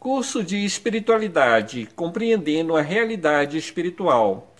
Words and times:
Curso 0.00 0.42
de 0.42 0.64
Espiritualidade 0.64 1.86
Compreendendo 1.94 2.74
a 2.74 2.80
Realidade 2.80 3.58
Espiritual. 3.58 4.54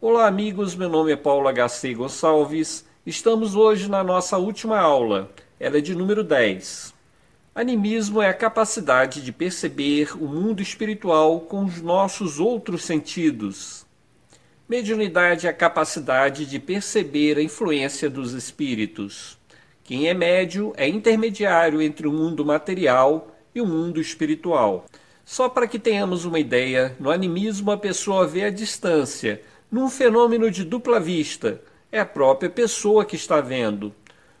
Olá, 0.00 0.26
amigos. 0.26 0.74
Meu 0.74 0.88
nome 0.88 1.12
é 1.12 1.16
Paulo 1.16 1.48
HC 1.48 1.94
Gonçalves. 1.94 2.84
Estamos 3.06 3.54
hoje 3.54 3.88
na 3.88 4.02
nossa 4.02 4.36
última 4.36 4.80
aula. 4.80 5.30
Ela 5.60 5.78
é 5.78 5.80
de 5.80 5.94
número 5.94 6.24
10. 6.24 6.92
Animismo 7.54 8.20
é 8.20 8.30
a 8.30 8.34
capacidade 8.34 9.22
de 9.22 9.30
perceber 9.30 10.12
o 10.20 10.26
mundo 10.26 10.60
espiritual 10.60 11.38
com 11.38 11.64
os 11.64 11.80
nossos 11.80 12.40
outros 12.40 12.84
sentidos. 12.84 13.86
Mediunidade 14.68 15.46
é 15.46 15.50
a 15.50 15.54
capacidade 15.54 16.44
de 16.44 16.58
perceber 16.58 17.38
a 17.38 17.42
influência 17.42 18.10
dos 18.10 18.32
espíritos. 18.32 19.38
Quem 19.84 20.08
é 20.08 20.14
médio 20.14 20.72
é 20.76 20.88
intermediário 20.88 21.80
entre 21.80 22.08
o 22.08 22.12
mundo 22.12 22.44
material 22.44 23.29
e 23.54 23.60
o 23.60 23.66
mundo 23.66 24.00
espiritual. 24.00 24.86
Só 25.24 25.48
para 25.48 25.66
que 25.66 25.78
tenhamos 25.78 26.24
uma 26.24 26.38
ideia, 26.38 26.96
no 26.98 27.10
animismo 27.10 27.70
a 27.70 27.76
pessoa 27.76 28.26
vê 28.26 28.44
a 28.44 28.50
distância, 28.50 29.42
num 29.70 29.88
fenômeno 29.88 30.50
de 30.50 30.64
dupla 30.64 30.98
vista. 30.98 31.60
É 31.92 32.00
a 32.00 32.06
própria 32.06 32.50
pessoa 32.50 33.04
que 33.04 33.16
está 33.16 33.40
vendo. 33.40 33.94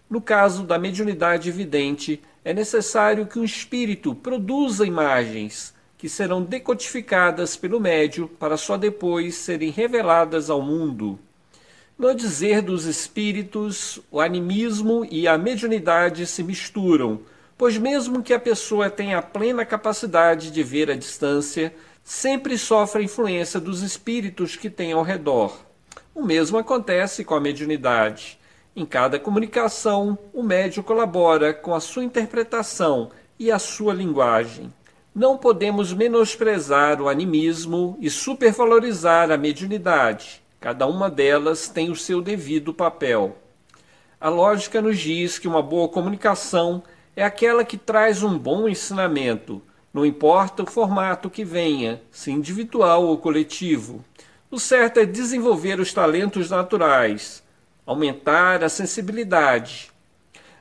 No 0.08 0.20
caso 0.20 0.64
da 0.64 0.78
mediunidade 0.78 1.50
vidente, 1.50 2.20
é 2.44 2.52
necessário 2.52 3.26
que 3.26 3.38
um 3.38 3.44
espírito 3.44 4.14
produza 4.14 4.86
imagens 4.86 5.74
que 6.00 6.08
serão 6.08 6.42
decodificadas 6.42 7.56
pelo 7.56 7.78
médio 7.78 8.26
para 8.26 8.56
só 8.56 8.78
depois 8.78 9.34
serem 9.34 9.70
reveladas 9.70 10.48
ao 10.48 10.62
mundo. 10.62 11.18
No 11.98 12.14
dizer 12.14 12.62
dos 12.62 12.86
espíritos, 12.86 14.00
o 14.10 14.18
animismo 14.18 15.06
e 15.10 15.28
a 15.28 15.36
mediunidade 15.36 16.26
se 16.26 16.42
misturam, 16.42 17.20
pois, 17.60 17.76
mesmo 17.76 18.22
que 18.22 18.32
a 18.32 18.40
pessoa 18.40 18.88
tenha 18.88 19.20
plena 19.20 19.66
capacidade 19.66 20.50
de 20.50 20.62
ver 20.62 20.90
a 20.90 20.96
distância, 20.96 21.74
sempre 22.02 22.56
sofre 22.56 23.02
a 23.02 23.04
influência 23.04 23.60
dos 23.60 23.82
espíritos 23.82 24.56
que 24.56 24.70
tem 24.70 24.92
ao 24.92 25.02
redor. 25.02 25.60
O 26.14 26.22
mesmo 26.22 26.56
acontece 26.56 27.22
com 27.22 27.34
a 27.34 27.40
mediunidade. 27.40 28.38
Em 28.74 28.86
cada 28.86 29.18
comunicação, 29.18 30.18
o 30.32 30.42
médio 30.42 30.82
colabora 30.82 31.52
com 31.52 31.74
a 31.74 31.80
sua 31.80 32.02
interpretação 32.02 33.10
e 33.38 33.52
a 33.52 33.58
sua 33.58 33.92
linguagem. 33.92 34.72
Não 35.14 35.36
podemos 35.36 35.92
menosprezar 35.92 36.98
o 37.02 37.10
animismo 37.10 37.98
e 38.00 38.08
supervalorizar 38.08 39.30
a 39.30 39.36
mediunidade. 39.36 40.42
Cada 40.58 40.86
uma 40.86 41.10
delas 41.10 41.68
tem 41.68 41.90
o 41.90 41.94
seu 41.96 42.22
devido 42.22 42.72
papel. 42.72 43.36
A 44.18 44.30
lógica 44.30 44.80
nos 44.80 44.98
diz 44.98 45.38
que 45.38 45.46
uma 45.46 45.60
boa 45.60 45.90
comunicação 45.90 46.82
é 47.20 47.22
aquela 47.22 47.66
que 47.66 47.76
traz 47.76 48.22
um 48.22 48.38
bom 48.38 48.66
ensinamento, 48.66 49.60
não 49.92 50.06
importa 50.06 50.62
o 50.62 50.66
formato 50.66 51.28
que 51.28 51.44
venha, 51.44 52.00
se 52.10 52.30
individual 52.30 53.04
ou 53.04 53.18
coletivo. 53.18 54.02
O 54.50 54.58
certo 54.58 55.00
é 55.00 55.04
desenvolver 55.04 55.78
os 55.80 55.92
talentos 55.92 56.48
naturais, 56.48 57.42
aumentar 57.84 58.64
a 58.64 58.70
sensibilidade, 58.70 59.90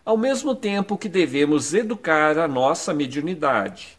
ao 0.04 0.18
mesmo 0.18 0.54
tempo 0.54 0.98
que 0.98 1.08
devemos 1.08 1.74
educar 1.74 2.38
a 2.38 2.46
nossa 2.46 2.94
mediunidade. 2.94 3.98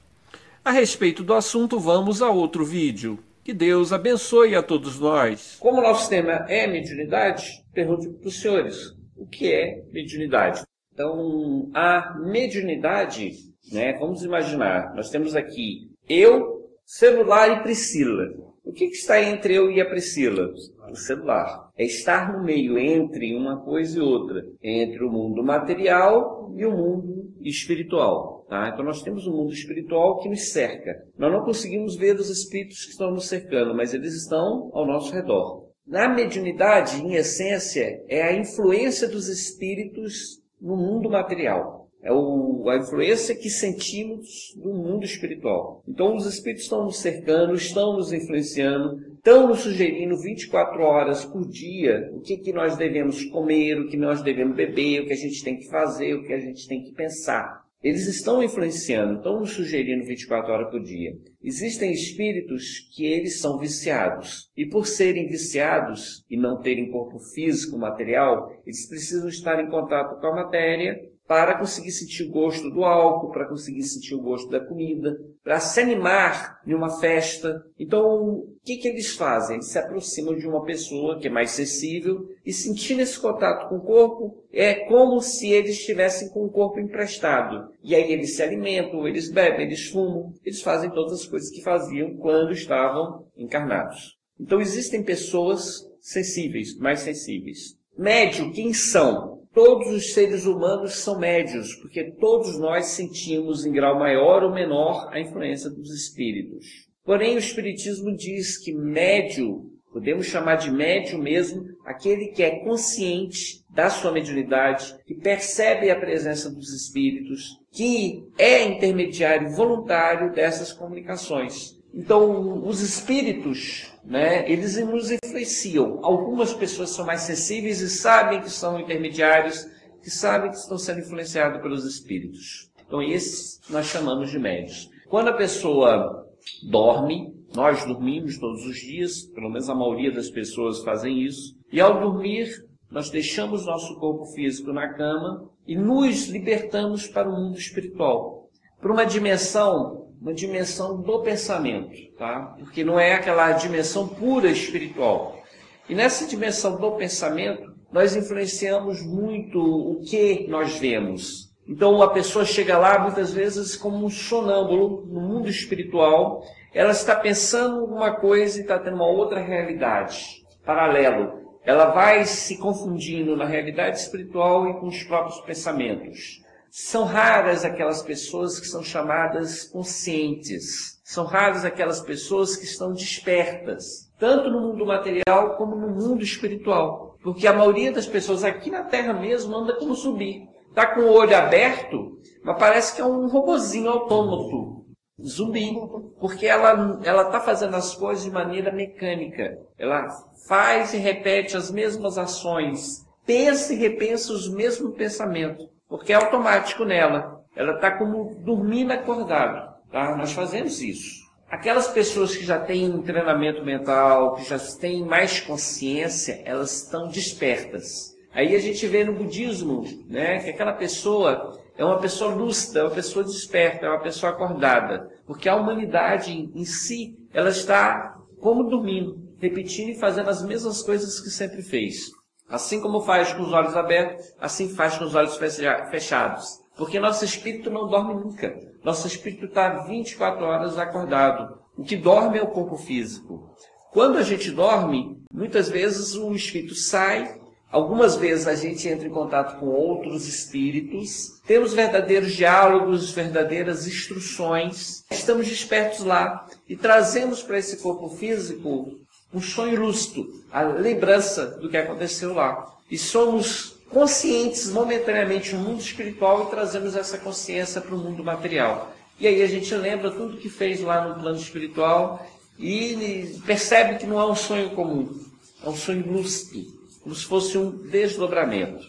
A 0.62 0.70
respeito 0.70 1.24
do 1.24 1.32
assunto, 1.32 1.80
vamos 1.80 2.20
a 2.20 2.28
outro 2.28 2.62
vídeo. 2.62 3.18
Que 3.42 3.54
Deus 3.54 3.90
abençoe 3.90 4.54
a 4.54 4.62
todos 4.62 5.00
nós. 5.00 5.56
Como 5.58 5.78
o 5.78 5.82
nosso 5.82 6.10
tema 6.10 6.44
é 6.46 6.66
mediunidade, 6.66 7.64
pergunto 7.72 8.10
para 8.10 8.28
os 8.28 8.38
senhores: 8.38 8.94
o 9.16 9.26
que 9.26 9.50
é 9.50 9.82
mediunidade? 9.90 10.60
Então, 10.92 11.70
a 11.74 12.18
mediunidade, 12.18 13.30
né, 13.72 13.96
vamos 13.98 14.22
imaginar, 14.22 14.94
nós 14.94 15.10
temos 15.10 15.34
aqui 15.34 15.90
eu, 16.08 16.68
celular 16.84 17.48
e 17.58 17.62
Priscila. 17.62 18.26
O 18.64 18.72
que, 18.72 18.86
que, 18.88 18.96
está 18.96 19.22
entre 19.22 19.54
eu 19.54 19.70
e 19.70 19.80
a 19.80 19.88
Priscila? 19.88 20.52
O 20.90 20.94
celular. 20.94 21.70
É 21.76 21.84
estar 21.84 22.32
no 22.32 22.44
meio 22.44 22.78
entre 22.78 23.34
uma 23.34 23.64
coisa 23.64 23.98
e 23.98 24.02
outra, 24.02 24.44
entre 24.62 25.02
o 25.04 25.10
mundo 25.10 25.42
material 25.42 26.52
e 26.56 26.66
o 26.66 26.70
mundo 26.70 27.32
espiritual. 27.40 28.44
Tá? 28.48 28.68
Então 28.68 28.84
nós 28.84 29.02
temos 29.02 29.26
um 29.26 29.36
mundo 29.36 29.52
espiritual 29.52 30.18
que 30.18 30.28
nos 30.28 30.50
cerca. 30.50 30.92
Nós 31.16 31.32
não 31.32 31.44
conseguimos 31.44 31.96
ver 31.96 32.16
os 32.16 32.28
espíritos 32.28 32.84
que 32.84 32.90
estão 32.90 33.12
nos 33.12 33.28
cercando, 33.28 33.74
mas 33.74 33.94
eles 33.94 34.14
estão 34.14 34.70
ao 34.72 34.86
nosso 34.86 35.12
redor. 35.12 35.70
Na 35.86 36.08
mediunidade, 36.08 37.00
em 37.00 37.14
essência, 37.14 38.04
é 38.08 38.22
a 38.22 38.36
influência 38.36 39.08
dos 39.08 39.28
espíritos 39.28 40.39
no 40.60 40.76
mundo 40.76 41.08
material. 41.08 41.88
É 42.02 42.10
o, 42.10 42.68
a 42.70 42.76
influência 42.76 43.34
que 43.34 43.50
sentimos 43.50 44.54
do 44.56 44.72
mundo 44.72 45.04
espiritual. 45.04 45.82
Então, 45.86 46.16
os 46.16 46.24
espíritos 46.24 46.64
estão 46.64 46.84
nos 46.84 46.98
cercando, 46.98 47.54
estão 47.54 47.94
nos 47.94 48.10
influenciando, 48.10 48.98
estão 49.16 49.48
nos 49.48 49.60
sugerindo 49.60 50.16
24 50.16 50.82
horas 50.82 51.26
por 51.26 51.46
dia 51.46 52.10
o 52.14 52.20
que, 52.20 52.38
que 52.38 52.54
nós 52.54 52.76
devemos 52.76 53.22
comer, 53.26 53.78
o 53.78 53.88
que 53.88 53.98
nós 53.98 54.22
devemos 54.22 54.56
beber, 54.56 55.02
o 55.02 55.06
que 55.06 55.12
a 55.12 55.16
gente 55.16 55.44
tem 55.44 55.58
que 55.58 55.68
fazer, 55.68 56.14
o 56.14 56.24
que 56.24 56.32
a 56.32 56.40
gente 56.40 56.66
tem 56.66 56.82
que 56.82 56.92
pensar. 56.92 57.62
Eles 57.82 58.06
estão 58.06 58.42
influenciando, 58.42 59.16
estão 59.16 59.40
nos 59.40 59.52
sugerindo 59.52 60.04
24 60.04 60.52
horas 60.52 60.70
por 60.70 60.82
dia. 60.82 61.16
Existem 61.42 61.90
espíritos 61.92 62.80
que 62.94 63.06
eles 63.06 63.40
são 63.40 63.58
viciados. 63.58 64.50
E 64.54 64.66
por 64.66 64.86
serem 64.86 65.26
viciados 65.26 66.22
e 66.28 66.36
não 66.36 66.60
terem 66.60 66.90
corpo 66.90 67.18
físico, 67.18 67.78
material, 67.78 68.52
eles 68.66 68.86
precisam 68.86 69.28
estar 69.28 69.58
em 69.64 69.70
contato 69.70 70.20
com 70.20 70.26
a 70.26 70.44
matéria 70.44 71.00
para 71.30 71.56
conseguir 71.56 71.92
sentir 71.92 72.24
o 72.24 72.30
gosto 72.32 72.68
do 72.70 72.82
álcool, 72.82 73.30
para 73.30 73.48
conseguir 73.48 73.84
sentir 73.84 74.16
o 74.16 74.20
gosto 74.20 74.50
da 74.50 74.58
comida, 74.58 75.16
para 75.44 75.60
se 75.60 75.78
animar 75.78 76.58
em 76.66 76.74
uma 76.74 76.98
festa. 76.98 77.64
Então, 77.78 78.02
o 78.02 78.56
que, 78.64 78.78
que 78.78 78.88
eles 78.88 79.14
fazem? 79.14 79.54
Eles 79.54 79.68
se 79.68 79.78
aproximam 79.78 80.36
de 80.36 80.44
uma 80.48 80.64
pessoa 80.64 81.20
que 81.20 81.28
é 81.28 81.30
mais 81.30 81.52
sensível 81.52 82.26
e 82.44 82.52
sentindo 82.52 83.00
esse 83.00 83.16
contato 83.16 83.68
com 83.68 83.76
o 83.76 83.80
corpo, 83.80 84.44
é 84.52 84.74
como 84.86 85.20
se 85.20 85.48
eles 85.52 85.76
estivessem 85.76 86.30
com 86.30 86.46
o 86.46 86.50
corpo 86.50 86.80
emprestado. 86.80 87.70
E 87.80 87.94
aí 87.94 88.12
eles 88.12 88.34
se 88.34 88.42
alimentam, 88.42 89.06
eles 89.06 89.30
bebem, 89.30 89.66
eles 89.66 89.86
fumam, 89.86 90.32
eles 90.44 90.60
fazem 90.60 90.90
todas 90.90 91.12
as 91.12 91.26
coisas 91.26 91.48
que 91.48 91.62
faziam 91.62 92.16
quando 92.16 92.50
estavam 92.50 93.24
encarnados. 93.36 94.16
Então, 94.36 94.60
existem 94.60 95.04
pessoas 95.04 95.86
sensíveis, 96.00 96.76
mais 96.76 96.98
sensíveis. 96.98 97.78
Médio, 97.96 98.50
quem 98.50 98.72
são? 98.72 99.29
Todos 99.54 99.88
os 99.88 100.12
seres 100.12 100.44
humanos 100.46 100.94
são 101.00 101.18
médios, 101.18 101.74
porque 101.76 102.12
todos 102.12 102.58
nós 102.58 102.86
sentimos 102.86 103.64
em 103.64 103.72
grau 103.72 103.98
maior 103.98 104.42
ou 104.42 104.52
menor 104.52 105.08
a 105.12 105.20
influência 105.20 105.70
dos 105.70 105.90
espíritos. 105.92 106.90
Porém, 107.04 107.34
o 107.34 107.38
Espiritismo 107.38 108.14
diz 108.14 108.58
que 108.58 108.72
médio, 108.72 109.70
podemos 109.92 110.26
chamar 110.26 110.56
de 110.56 110.70
médio 110.70 111.18
mesmo, 111.18 111.64
aquele 111.84 112.28
que 112.28 112.42
é 112.42 112.62
consciente 112.62 113.64
da 113.70 113.90
sua 113.90 114.12
mediunidade, 114.12 114.94
que 115.06 115.14
percebe 115.14 115.90
a 115.90 115.98
presença 115.98 116.50
dos 116.50 116.72
espíritos, 116.72 117.58
que 117.72 118.22
é 118.38 118.64
intermediário 118.64 119.50
voluntário 119.50 120.32
dessas 120.32 120.72
comunicações. 120.72 121.78
Então, 121.92 122.64
os 122.64 122.80
espíritos, 122.80 123.89
né, 124.04 124.50
eles 124.50 124.76
nos 124.84 125.10
influenciam. 125.10 126.00
Algumas 126.02 126.52
pessoas 126.52 126.90
são 126.90 127.04
mais 127.04 127.22
sensíveis 127.22 127.80
e 127.80 127.90
sabem 127.90 128.40
que 128.40 128.50
são 128.50 128.80
intermediários, 128.80 129.66
que 130.02 130.10
sabem 130.10 130.50
que 130.50 130.56
estão 130.56 130.78
sendo 130.78 131.00
influenciados 131.00 131.60
pelos 131.60 131.84
espíritos. 131.84 132.70
Então, 132.86 133.02
esses 133.02 133.60
nós 133.68 133.86
chamamos 133.86 134.30
de 134.30 134.38
médios. 134.38 134.90
Quando 135.08 135.28
a 135.28 135.36
pessoa 135.36 136.26
dorme, 136.70 137.34
nós 137.54 137.84
dormimos 137.84 138.38
todos 138.38 138.64
os 138.64 138.76
dias, 138.76 139.22
pelo 139.22 139.48
menos 139.48 139.68
a 139.68 139.74
maioria 139.74 140.10
das 140.10 140.30
pessoas 140.30 140.82
fazem 140.82 141.22
isso, 141.22 141.56
e 141.72 141.80
ao 141.80 142.00
dormir, 142.00 142.66
nós 142.90 143.10
deixamos 143.10 143.66
nosso 143.66 143.96
corpo 143.98 144.24
físico 144.26 144.72
na 144.72 144.92
cama 144.94 145.48
e 145.66 145.76
nos 145.76 146.26
libertamos 146.26 147.06
para 147.06 147.28
o 147.28 147.32
mundo 147.32 147.56
espiritual, 147.56 148.48
para 148.80 148.92
uma 148.92 149.04
dimensão 149.04 149.99
uma 150.20 150.34
dimensão 150.34 151.00
do 151.00 151.22
pensamento, 151.22 151.96
tá? 152.18 152.54
Porque 152.58 152.84
não 152.84 153.00
é 153.00 153.14
aquela 153.14 153.52
dimensão 153.52 154.06
pura 154.06 154.50
espiritual. 154.50 155.40
E 155.88 155.94
nessa 155.94 156.26
dimensão 156.26 156.76
do 156.78 156.92
pensamento, 156.92 157.74
nós 157.90 158.14
influenciamos 158.14 159.02
muito 159.02 159.58
o 159.58 160.00
que 160.02 160.46
nós 160.48 160.76
vemos. 160.78 161.50
Então 161.66 162.02
a 162.02 162.10
pessoa 162.10 162.44
chega 162.44 162.76
lá 162.76 162.98
muitas 162.98 163.32
vezes 163.32 163.76
como 163.76 164.04
um 164.04 164.10
sonâmbulo 164.10 165.06
no 165.06 165.20
mundo 165.20 165.48
espiritual, 165.48 166.42
ela 166.72 166.92
está 166.92 167.16
pensando 167.16 167.84
uma 167.84 168.12
coisa 168.12 168.58
e 168.58 168.62
está 168.62 168.78
tendo 168.78 168.96
uma 168.96 169.06
outra 169.06 169.40
realidade, 169.40 170.44
paralelo. 170.64 171.40
Ela 171.64 171.86
vai 171.86 172.24
se 172.24 172.58
confundindo 172.58 173.36
na 173.36 173.44
realidade 173.44 173.98
espiritual 173.98 174.68
e 174.68 174.74
com 174.80 174.86
os 174.86 175.02
próprios 175.02 175.40
pensamentos. 175.40 176.42
São 176.70 177.04
raras 177.04 177.64
aquelas 177.64 178.00
pessoas 178.00 178.60
que 178.60 178.66
são 178.66 178.80
chamadas 178.82 179.64
conscientes. 179.64 181.00
São 181.02 181.24
raras 181.24 181.64
aquelas 181.64 182.00
pessoas 182.00 182.54
que 182.54 182.64
estão 182.64 182.92
despertas, 182.92 184.08
tanto 184.20 184.48
no 184.48 184.60
mundo 184.60 184.86
material 184.86 185.56
como 185.56 185.74
no 185.74 185.88
mundo 185.88 186.22
espiritual. 186.22 187.16
Porque 187.24 187.48
a 187.48 187.52
maioria 187.52 187.90
das 187.90 188.06
pessoas 188.06 188.44
aqui 188.44 188.70
na 188.70 188.84
Terra 188.84 189.12
mesmo 189.12 189.56
anda 189.56 189.76
como 189.76 189.96
subir. 189.96 190.48
Está 190.68 190.86
com 190.94 191.00
o 191.00 191.12
olho 191.12 191.36
aberto, 191.36 192.20
mas 192.44 192.56
parece 192.56 192.94
que 192.94 193.00
é 193.00 193.04
um 193.04 193.26
robozinho 193.26 193.90
autônomo. 193.90 194.86
zumbi, 195.20 195.74
porque 196.20 196.46
ela 196.46 197.00
ela 197.02 197.22
está 197.22 197.40
fazendo 197.40 197.74
as 197.74 197.96
coisas 197.96 198.24
de 198.24 198.30
maneira 198.30 198.70
mecânica. 198.70 199.58
Ela 199.76 200.06
faz 200.46 200.94
e 200.94 200.98
repete 200.98 201.56
as 201.56 201.68
mesmas 201.68 202.16
ações, 202.16 203.04
pensa 203.26 203.74
e 203.74 203.76
repensa 203.76 204.32
os 204.32 204.48
mesmos 204.48 204.94
pensamentos, 204.96 205.66
porque 205.90 206.12
é 206.12 206.16
automático 206.16 206.84
nela. 206.84 207.44
Ela 207.54 207.74
está 207.74 207.90
como 207.90 208.36
dormindo 208.44 208.92
acordado. 208.92 209.74
Tá? 209.90 210.16
Nós 210.16 210.32
fazemos 210.32 210.80
isso. 210.80 211.28
Aquelas 211.50 211.88
pessoas 211.88 212.36
que 212.36 212.44
já 212.44 212.60
têm 212.60 212.88
um 212.88 213.02
treinamento 213.02 213.64
mental, 213.64 214.36
que 214.36 214.48
já 214.48 214.56
têm 214.80 215.04
mais 215.04 215.40
consciência, 215.40 216.40
elas 216.44 216.84
estão 216.84 217.08
despertas. 217.08 218.16
Aí 218.32 218.54
a 218.54 218.60
gente 218.60 218.86
vê 218.86 219.02
no 219.02 219.14
budismo, 219.14 219.82
né, 220.08 220.38
que 220.38 220.50
aquela 220.50 220.72
pessoa 220.72 221.58
é 221.76 221.84
uma 221.84 221.98
pessoa 221.98 222.32
lúcida, 222.32 222.78
é 222.78 222.82
uma 222.84 222.94
pessoa 222.94 223.24
desperta, 223.24 223.86
é 223.86 223.88
uma 223.88 223.98
pessoa 223.98 224.30
acordada, 224.30 225.10
porque 225.26 225.48
a 225.48 225.56
humanidade 225.56 226.30
em 226.54 226.64
si, 226.64 227.16
ela 227.34 227.48
está 227.48 228.16
como 228.38 228.70
dormindo, 228.70 229.18
repetindo 229.40 229.88
e 229.88 229.98
fazendo 229.98 230.30
as 230.30 230.44
mesmas 230.44 230.82
coisas 230.82 231.18
que 231.18 231.30
sempre 231.30 231.62
fez. 231.62 232.12
Assim 232.50 232.80
como 232.80 233.00
faz 233.02 233.32
com 233.32 233.42
os 233.42 233.52
olhos 233.52 233.76
abertos, 233.76 234.34
assim 234.40 234.68
faz 234.68 234.98
com 234.98 235.04
os 235.04 235.14
olhos 235.14 235.36
fechados. 235.36 236.60
Porque 236.76 236.98
nosso 236.98 237.24
espírito 237.24 237.70
não 237.70 237.88
dorme 237.88 238.14
nunca. 238.14 238.58
Nosso 238.82 239.06
espírito 239.06 239.46
está 239.46 239.84
24 239.84 240.44
horas 240.44 240.76
acordado. 240.76 241.60
O 241.76 241.84
que 241.84 241.96
dorme 241.96 242.38
é 242.38 242.42
o 242.42 242.48
corpo 242.48 242.76
físico. 242.76 243.54
Quando 243.92 244.18
a 244.18 244.22
gente 244.22 244.50
dorme, 244.50 245.22
muitas 245.32 245.68
vezes 245.68 246.14
o 246.14 246.32
espírito 246.32 246.74
sai, 246.74 247.40
algumas 247.70 248.16
vezes 248.16 248.46
a 248.46 248.54
gente 248.54 248.88
entra 248.88 249.06
em 249.06 249.12
contato 249.12 249.58
com 249.58 249.66
outros 249.66 250.26
espíritos, 250.26 251.40
temos 251.46 251.72
verdadeiros 251.72 252.32
diálogos, 252.32 253.12
verdadeiras 253.12 253.86
instruções, 253.86 255.04
estamos 255.10 255.48
despertos 255.48 256.04
lá 256.04 256.46
e 256.68 256.76
trazemos 256.76 257.42
para 257.42 257.58
esse 257.58 257.76
corpo 257.78 258.08
físico 258.08 258.99
um 259.32 259.40
sonho 259.40 259.80
lúcido, 259.80 260.42
a 260.50 260.62
lembrança 260.62 261.46
do 261.46 261.68
que 261.68 261.76
aconteceu 261.76 262.34
lá. 262.34 262.74
E 262.90 262.98
somos 262.98 263.76
conscientes 263.88 264.68
momentaneamente 264.70 265.54
no 265.54 265.60
mundo 265.60 265.80
espiritual 265.80 266.44
e 266.44 266.50
trazemos 266.50 266.96
essa 266.96 267.18
consciência 267.18 267.80
para 267.80 267.94
o 267.94 267.98
mundo 267.98 268.24
material. 268.24 268.94
E 269.18 269.26
aí 269.26 269.42
a 269.42 269.46
gente 269.46 269.74
lembra 269.74 270.10
tudo 270.10 270.38
que 270.38 270.48
fez 270.48 270.80
lá 270.80 271.06
no 271.06 271.20
plano 271.20 271.38
espiritual 271.38 272.26
e 272.58 273.38
percebe 273.44 273.98
que 273.98 274.06
não 274.06 274.20
é 274.20 274.26
um 274.26 274.34
sonho 274.34 274.70
comum, 274.70 275.18
é 275.64 275.68
um 275.68 275.76
sonho 275.76 276.10
lúcido, 276.10 276.72
como 277.02 277.14
se 277.14 277.24
fosse 277.24 277.58
um 277.58 277.70
desdobramento. 277.70 278.86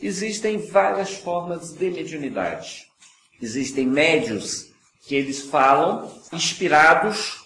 Existem 0.00 0.58
várias 0.58 1.14
formas 1.14 1.72
de 1.72 1.90
mediunidade. 1.90 2.86
Existem 3.40 3.86
médios 3.86 4.68
que 5.06 5.14
eles 5.14 5.42
falam 5.42 6.10
inspirados, 6.32 7.37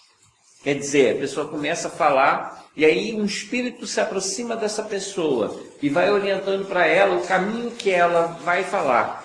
quer 0.62 0.74
dizer, 0.74 1.16
a 1.16 1.20
pessoa 1.20 1.48
começa 1.48 1.88
a 1.88 1.90
falar 1.90 2.66
e 2.76 2.84
aí 2.84 3.14
um 3.14 3.24
espírito 3.24 3.86
se 3.86 4.00
aproxima 4.00 4.56
dessa 4.56 4.82
pessoa 4.82 5.60
e 5.82 5.88
vai 5.88 6.10
orientando 6.10 6.66
para 6.66 6.86
ela 6.86 7.16
o 7.16 7.26
caminho 7.26 7.70
que 7.72 7.90
ela 7.90 8.38
vai 8.44 8.64
falar. 8.64 9.24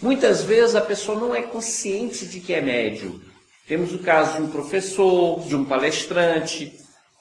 Muitas 0.00 0.42
vezes 0.42 0.74
a 0.74 0.80
pessoa 0.80 1.18
não 1.18 1.34
é 1.34 1.42
consciente 1.42 2.26
de 2.26 2.40
que 2.40 2.52
é 2.52 2.60
médium. 2.60 3.20
Temos 3.66 3.94
o 3.94 4.00
caso 4.00 4.36
de 4.36 4.42
um 4.42 4.48
professor, 4.48 5.40
de 5.40 5.54
um 5.54 5.64
palestrante, 5.64 6.72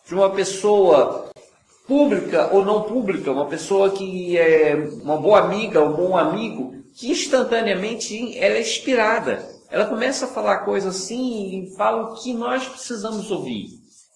de 0.08 0.16
uma 0.16 0.32
pessoa 0.32 1.30
pública 1.88 2.50
ou 2.52 2.66
não 2.66 2.84
pública, 2.84 3.32
uma 3.32 3.46
pessoa 3.46 3.92
que 3.92 4.38
é 4.38 4.76
uma 5.04 5.18
boa 5.18 5.40
amiga, 5.40 5.84
um 5.84 5.94
bom 5.94 6.18
amigo, 6.18 6.76
que 6.96 7.12
instantaneamente 7.12 8.38
ela 8.38 8.56
é 8.56 8.62
inspirada. 8.62 9.48
Ela 9.72 9.86
começa 9.86 10.26
a 10.26 10.28
falar 10.28 10.66
coisas 10.66 10.98
assim 10.98 11.64
e 11.64 11.76
fala 11.78 12.04
o 12.04 12.22
que 12.22 12.34
nós 12.34 12.68
precisamos 12.68 13.32
ouvir. 13.32 13.70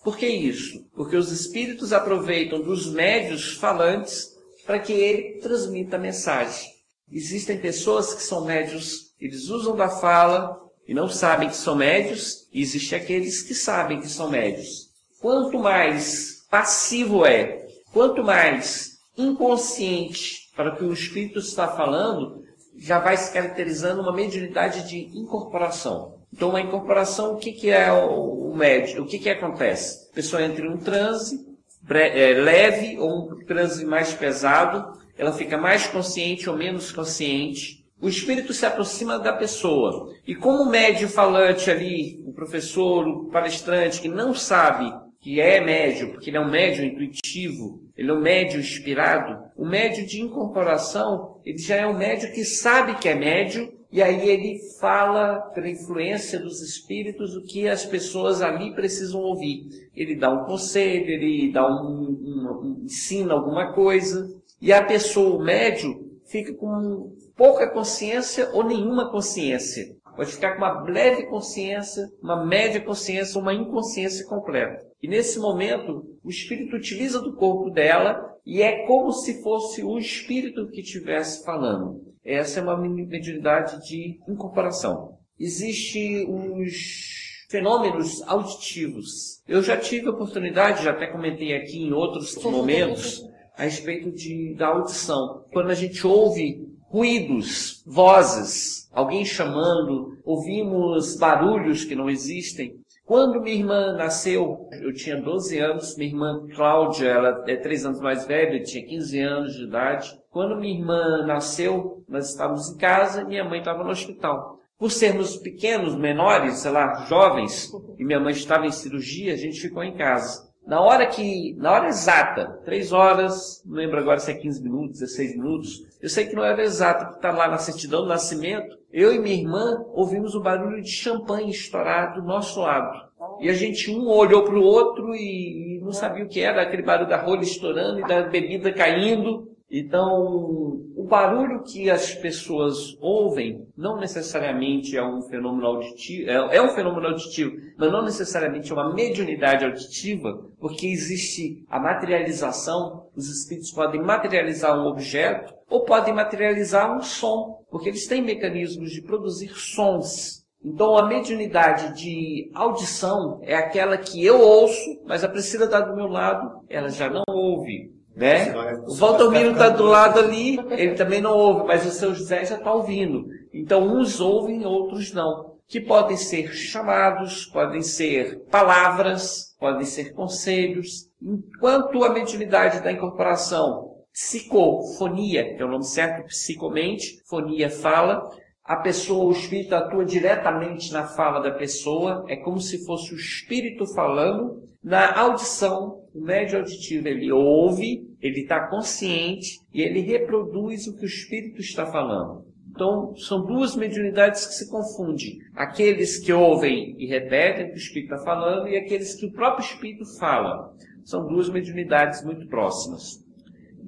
Por 0.03 0.17
que 0.17 0.27
isso? 0.27 0.85
Porque 0.93 1.15
os 1.15 1.31
espíritos 1.31 1.93
aproveitam 1.93 2.61
dos 2.61 2.87
médios 2.91 3.53
falantes 3.53 4.35
para 4.65 4.79
que 4.79 4.91
ele 4.91 5.39
transmita 5.39 5.95
a 5.95 5.99
mensagem. 5.99 6.69
Existem 7.09 7.57
pessoas 7.57 8.13
que 8.13 8.21
são 8.21 8.43
médios, 8.43 9.13
eles 9.19 9.47
usam 9.49 9.77
da 9.77 9.87
fala 9.87 10.61
e 10.85 10.93
não 10.93 11.07
sabem 11.07 11.49
que 11.49 11.55
são 11.55 11.75
médios, 11.75 12.47
e 12.51 12.61
existem 12.61 12.99
aqueles 12.99 13.41
que 13.41 13.55
sabem 13.55 14.01
que 14.01 14.09
são 14.09 14.29
médios. 14.29 14.89
Quanto 15.21 15.57
mais 15.57 16.45
passivo 16.51 17.25
é, 17.25 17.65
quanto 17.91 18.23
mais 18.23 18.99
inconsciente 19.17 20.51
para 20.55 20.73
o 20.73 20.75
que 20.75 20.83
o 20.83 20.93
espírito 20.93 21.39
está 21.39 21.67
falando, 21.67 22.44
já 22.77 22.99
vai 22.99 23.17
se 23.17 23.33
caracterizando 23.33 24.01
uma 24.01 24.13
mediunidade 24.13 24.87
de 24.87 25.17
incorporação. 25.17 26.15
Então, 26.33 26.49
uma 26.49 26.61
incorporação, 26.61 27.33
o 27.33 27.37
que, 27.37 27.51
que 27.51 27.69
é 27.69 27.91
o, 27.91 28.53
médio? 28.55 29.03
O 29.03 29.05
que, 29.05 29.19
que 29.19 29.29
acontece? 29.29 30.09
A 30.11 30.15
pessoa 30.15 30.41
entra 30.41 30.65
em 30.65 30.69
um 30.69 30.77
transe 30.77 31.45
é, 31.89 32.33
leve 32.33 32.97
ou 32.97 33.31
um 33.31 33.45
transe 33.45 33.85
mais 33.85 34.13
pesado, 34.13 34.97
ela 35.17 35.31
fica 35.31 35.57
mais 35.57 35.87
consciente 35.87 36.49
ou 36.49 36.57
menos 36.57 36.91
consciente. 36.91 37.85
O 38.01 38.09
espírito 38.09 38.53
se 38.53 38.65
aproxima 38.65 39.19
da 39.19 39.33
pessoa. 39.33 40.13
E 40.27 40.35
como 40.35 40.63
o 40.63 40.69
médio 40.69 41.07
falante 41.07 41.69
ali, 41.69 42.21
o 42.25 42.33
professor, 42.33 43.07
o 43.07 43.25
palestrante, 43.29 44.01
que 44.01 44.07
não 44.07 44.33
sabe 44.33 44.91
que 45.21 45.39
é 45.39 45.59
médio, 45.59 46.11
porque 46.11 46.29
ele 46.29 46.37
é 46.37 46.41
um 46.41 46.49
médio 46.49 46.83
intuitivo, 46.83 47.81
ele 47.97 48.11
é 48.11 48.13
um 48.13 48.21
médio 48.21 48.59
inspirado, 48.59 49.49
o 49.55 49.65
médio 49.65 50.05
de 50.05 50.21
incorporação, 50.21 51.39
ele 51.45 51.57
já 51.57 51.75
é 51.75 51.87
um 51.87 51.97
médio 51.97 52.31
que 52.33 52.43
sabe 52.43 52.95
que 52.95 53.07
é 53.07 53.15
médio 53.15 53.73
e 53.95 54.03
aí 54.03 54.27
ele 54.27 54.59
fala, 54.77 55.39
pela 55.53 55.69
influência 55.69 56.37
dos 56.37 56.61
espíritos, 56.61 57.33
o 57.33 57.43
que 57.43 57.65
as 57.65 57.85
pessoas 57.85 58.41
ali 58.41 58.75
precisam 58.75 59.21
ouvir. 59.21 59.69
Ele 59.95 60.17
dá 60.17 60.29
um 60.29 60.43
conselho, 60.43 61.09
ele 61.09 61.49
dá 61.53 61.65
um, 61.65 62.01
um, 62.01 62.61
um 62.61 62.83
ensina 62.83 63.33
alguma 63.33 63.71
coisa. 63.71 64.27
E 64.61 64.73
a 64.73 64.83
pessoa, 64.83 65.37
o 65.37 65.41
médio, 65.41 66.11
fica 66.25 66.53
com 66.55 67.15
pouca 67.37 67.69
consciência 67.69 68.49
ou 68.51 68.65
nenhuma 68.65 69.09
consciência. 69.09 69.95
Pode 70.13 70.31
ficar 70.31 70.55
com 70.55 70.57
uma 70.57 70.83
leve 70.83 71.27
consciência, 71.27 72.09
uma 72.21 72.45
média 72.45 72.81
consciência, 72.81 73.39
uma 73.39 73.53
inconsciência 73.53 74.25
completa. 74.25 74.83
E 75.05 75.07
nesse 75.07 75.37
momento, 75.37 76.17
o 76.23 76.31
espírito 76.31 76.77
utiliza 76.77 77.21
do 77.21 77.35
corpo 77.35 77.69
dela 77.69 78.35
e 78.43 78.63
é 78.63 78.87
como 78.87 79.11
se 79.11 79.39
fosse 79.43 79.83
o 79.83 79.99
espírito 79.99 80.67
que 80.71 80.81
estivesse 80.81 81.45
falando. 81.45 82.11
Essa 82.23 82.59
é 82.59 82.63
uma 82.63 82.75
mediunidade 82.75 83.87
de 83.87 84.19
incorporação. 84.27 85.19
Existem 85.39 86.25
os 86.27 87.45
fenômenos 87.51 88.23
auditivos. 88.23 89.43
Eu 89.47 89.61
já 89.61 89.77
tive 89.77 90.07
a 90.07 90.11
oportunidade, 90.11 90.83
já 90.83 90.89
até 90.89 91.05
comentei 91.05 91.55
aqui 91.55 91.77
em 91.77 91.93
outros 91.93 92.35
momentos, 92.43 93.21
a 93.55 93.61
respeito 93.61 94.11
de, 94.11 94.55
da 94.55 94.69
audição. 94.69 95.45
Quando 95.53 95.69
a 95.69 95.75
gente 95.75 96.07
ouve 96.07 96.67
ruídos, 96.89 97.83
vozes, 97.85 98.89
alguém 98.91 99.23
chamando, 99.23 100.17
ouvimos 100.23 101.15
barulhos 101.15 101.85
que 101.85 101.93
não 101.93 102.09
existem. 102.09 102.79
Quando 103.05 103.39
minha 103.39 103.55
irmã 103.55 103.93
nasceu, 103.93 104.67
eu 104.81 104.91
tinha 104.91 105.21
12 105.21 105.59
anos, 105.59 105.95
minha 105.95 106.09
irmã 106.09 106.47
Cláudia, 106.55 107.07
ela 107.07 107.43
é 107.47 107.55
3 107.55 107.85
anos 107.85 108.01
mais 108.01 108.25
velha, 108.25 108.63
tinha 108.63 108.83
15 108.83 109.19
anos 109.19 109.53
de 109.53 109.63
idade. 109.63 110.19
Quando 110.31 110.59
minha 110.59 110.75
irmã 110.75 111.23
nasceu, 111.23 112.03
nós 112.09 112.31
estávamos 112.31 112.71
em 112.71 112.77
casa 112.77 113.21
e 113.21 113.25
minha 113.25 113.43
mãe 113.43 113.59
estava 113.59 113.83
no 113.83 113.91
hospital. 113.91 114.59
Por 114.79 114.91
sermos 114.91 115.37
pequenos, 115.37 115.95
menores, 115.95 116.55
sei 116.55 116.71
lá, 116.71 117.05
jovens, 117.07 117.71
e 117.99 118.03
minha 118.03 118.19
mãe 118.19 118.31
estava 118.33 118.65
em 118.65 118.71
cirurgia, 118.71 119.33
a 119.33 119.37
gente 119.37 119.61
ficou 119.61 119.83
em 119.83 119.95
casa. 119.95 120.49
Na 120.65 120.81
hora 120.81 121.05
que, 121.05 121.53
na 121.59 121.71
hora 121.73 121.87
exata, 121.87 122.59
3 122.65 122.91
horas, 122.91 123.61
não 123.63 123.75
lembro 123.75 123.99
agora 123.99 124.19
se 124.19 124.31
é 124.31 124.33
15 124.33 124.63
minutos, 124.63 124.99
16 124.99 125.37
minutos, 125.37 125.83
eu 126.01 126.09
sei 126.09 126.25
que 126.25 126.35
não 126.35 126.43
era 126.43 126.63
exato, 126.63 127.05
porque 127.05 127.17
está 127.17 127.31
lá 127.31 127.47
na 127.47 127.59
certidão 127.59 128.01
do 128.01 128.07
nascimento, 128.07 128.75
eu 128.95 129.13
e 129.13 129.19
minha 129.19 129.35
irmã 129.35 129.85
ouvimos 129.93 130.35
o 130.35 130.39
barulho 130.39 130.81
de 130.81 130.89
champanhe 130.89 131.51
estourar 131.51 132.13
do 132.13 132.23
nosso 132.23 132.61
lado. 132.61 133.09
E 133.41 133.49
a 133.49 133.53
gente 133.53 133.91
um 133.91 134.07
olhou 134.07 134.45
para 134.45 134.55
o 134.55 134.63
outro 134.63 135.13
e 135.13 135.81
não 135.83 135.91
sabia 135.91 136.23
o 136.23 136.29
que 136.29 136.39
era, 136.39 136.61
aquele 136.61 136.81
barulho 136.81 137.09
da 137.09 137.21
rolha 137.21 137.41
estourando 137.41 137.99
e 137.99 138.07
da 138.07 138.21
bebida 138.21 138.71
caindo. 138.71 139.53
Então, 139.77 140.79
o 140.95 141.05
barulho 141.05 141.61
que 141.61 141.89
as 141.91 142.13
pessoas 142.13 142.97
ouvem 143.01 143.67
não 143.75 143.99
necessariamente 143.99 144.95
é 144.95 145.05
um 145.05 145.21
fenômeno 145.23 145.67
auditivo, 145.67 146.29
é, 146.29 146.55
é, 146.55 146.61
um 146.61 146.69
fenômeno 146.69 147.07
auditivo, 147.07 147.57
mas 147.77 147.91
não 147.91 148.01
necessariamente 148.01 148.71
é 148.71 148.73
uma 148.73 148.93
mediunidade 148.93 149.65
auditiva, 149.65 150.45
porque 150.61 150.87
existe 150.87 151.65
a 151.69 151.77
materialização, 151.77 153.09
os 153.13 153.27
espíritos 153.27 153.69
podem 153.71 154.01
materializar 154.01 154.79
um 154.79 154.87
objeto 154.87 155.53
ou 155.69 155.83
podem 155.83 156.13
materializar 156.13 156.95
um 156.95 157.01
som, 157.01 157.61
porque 157.69 157.89
eles 157.89 158.07
têm 158.07 158.21
mecanismos 158.21 158.91
de 158.91 159.01
produzir 159.01 159.49
sons. 159.55 160.45
Então, 160.63 160.97
a 160.97 161.05
mediunidade 161.05 162.01
de 162.01 162.49
audição 162.53 163.41
é 163.43 163.55
aquela 163.55 163.97
que 163.97 164.23
eu 164.23 164.39
ouço, 164.39 165.01
mas 165.05 165.21
a 165.21 165.27
Priscila 165.27 165.65
está 165.65 165.81
do 165.81 165.97
meu 165.97 166.07
lado, 166.07 166.61
ela 166.69 166.87
já 166.87 167.09
não 167.09 167.23
ouve. 167.27 167.93
Né? 168.15 168.53
O 168.87 168.95
Valdomiro 168.95 169.51
está 169.51 169.69
do 169.69 169.83
lado 169.83 170.19
ali, 170.19 170.57
ele 170.71 170.95
também 170.95 171.19
não 171.19 171.33
ouve, 171.33 171.67
mas 171.67 171.85
o 171.85 171.91
seu 171.91 172.15
José 172.15 172.45
já 172.45 172.55
está 172.55 172.73
ouvindo. 172.73 173.25
Então, 173.53 173.83
uns 173.83 174.21
ouvem, 174.21 174.65
outros 174.65 175.11
não. 175.11 175.55
que 175.67 175.81
podem 175.81 176.15
ser 176.15 176.53
chamados, 176.53 177.45
podem 177.45 177.81
ser 177.81 178.39
palavras, 178.49 179.55
podem 179.59 179.83
ser 179.83 180.13
conselhos, 180.13 181.09
enquanto 181.21 182.03
a 182.03 182.09
mediunidade 182.09 182.81
da 182.81 182.91
incorporação 182.91 183.95
psicofonia, 184.13 185.55
que 185.55 185.61
é 185.61 185.65
o 185.65 185.69
nome 185.69 185.83
certo, 185.83 186.27
psicomente, 186.27 187.21
fonia 187.27 187.69
fala, 187.69 188.29
a 188.65 188.77
pessoa, 188.77 189.25
o 189.25 189.31
espírito 189.31 189.75
atua 189.75 190.03
diretamente 190.03 190.91
na 190.91 191.05
fala 191.05 191.39
da 191.39 191.51
pessoa, 191.51 192.25
é 192.27 192.35
como 192.35 192.59
se 192.59 192.83
fosse 192.83 193.13
o 193.13 193.15
espírito 193.15 193.85
falando. 193.93 194.67
Na 194.83 195.19
audição, 195.19 196.03
o 196.13 196.19
médio 196.19 196.57
auditivo 196.57 197.07
ele 197.07 197.31
ouve, 197.31 198.07
ele 198.19 198.41
está 198.41 198.67
consciente 198.67 199.59
e 199.71 199.83
ele 199.83 199.99
reproduz 199.99 200.87
o 200.87 200.97
que 200.97 201.03
o 201.03 201.05
espírito 201.05 201.61
está 201.61 201.85
falando. 201.85 202.43
Então, 202.71 203.15
são 203.15 203.45
duas 203.45 203.75
mediunidades 203.75 204.47
que 204.47 204.53
se 204.55 204.69
confundem. 204.69 205.37
Aqueles 205.55 206.17
que 206.17 206.33
ouvem 206.33 206.95
e 206.97 207.05
repetem 207.05 207.65
o 207.65 207.69
que 207.69 207.75
o 207.75 207.77
espírito 207.77 208.15
está 208.15 208.25
falando 208.25 208.67
e 208.67 208.77
aqueles 208.77 209.13
que 209.13 209.27
o 209.27 209.31
próprio 209.31 209.63
espírito 209.63 210.05
fala. 210.17 210.73
São 211.03 211.27
duas 211.27 211.49
mediunidades 211.49 212.25
muito 212.25 212.47
próximas 212.47 213.23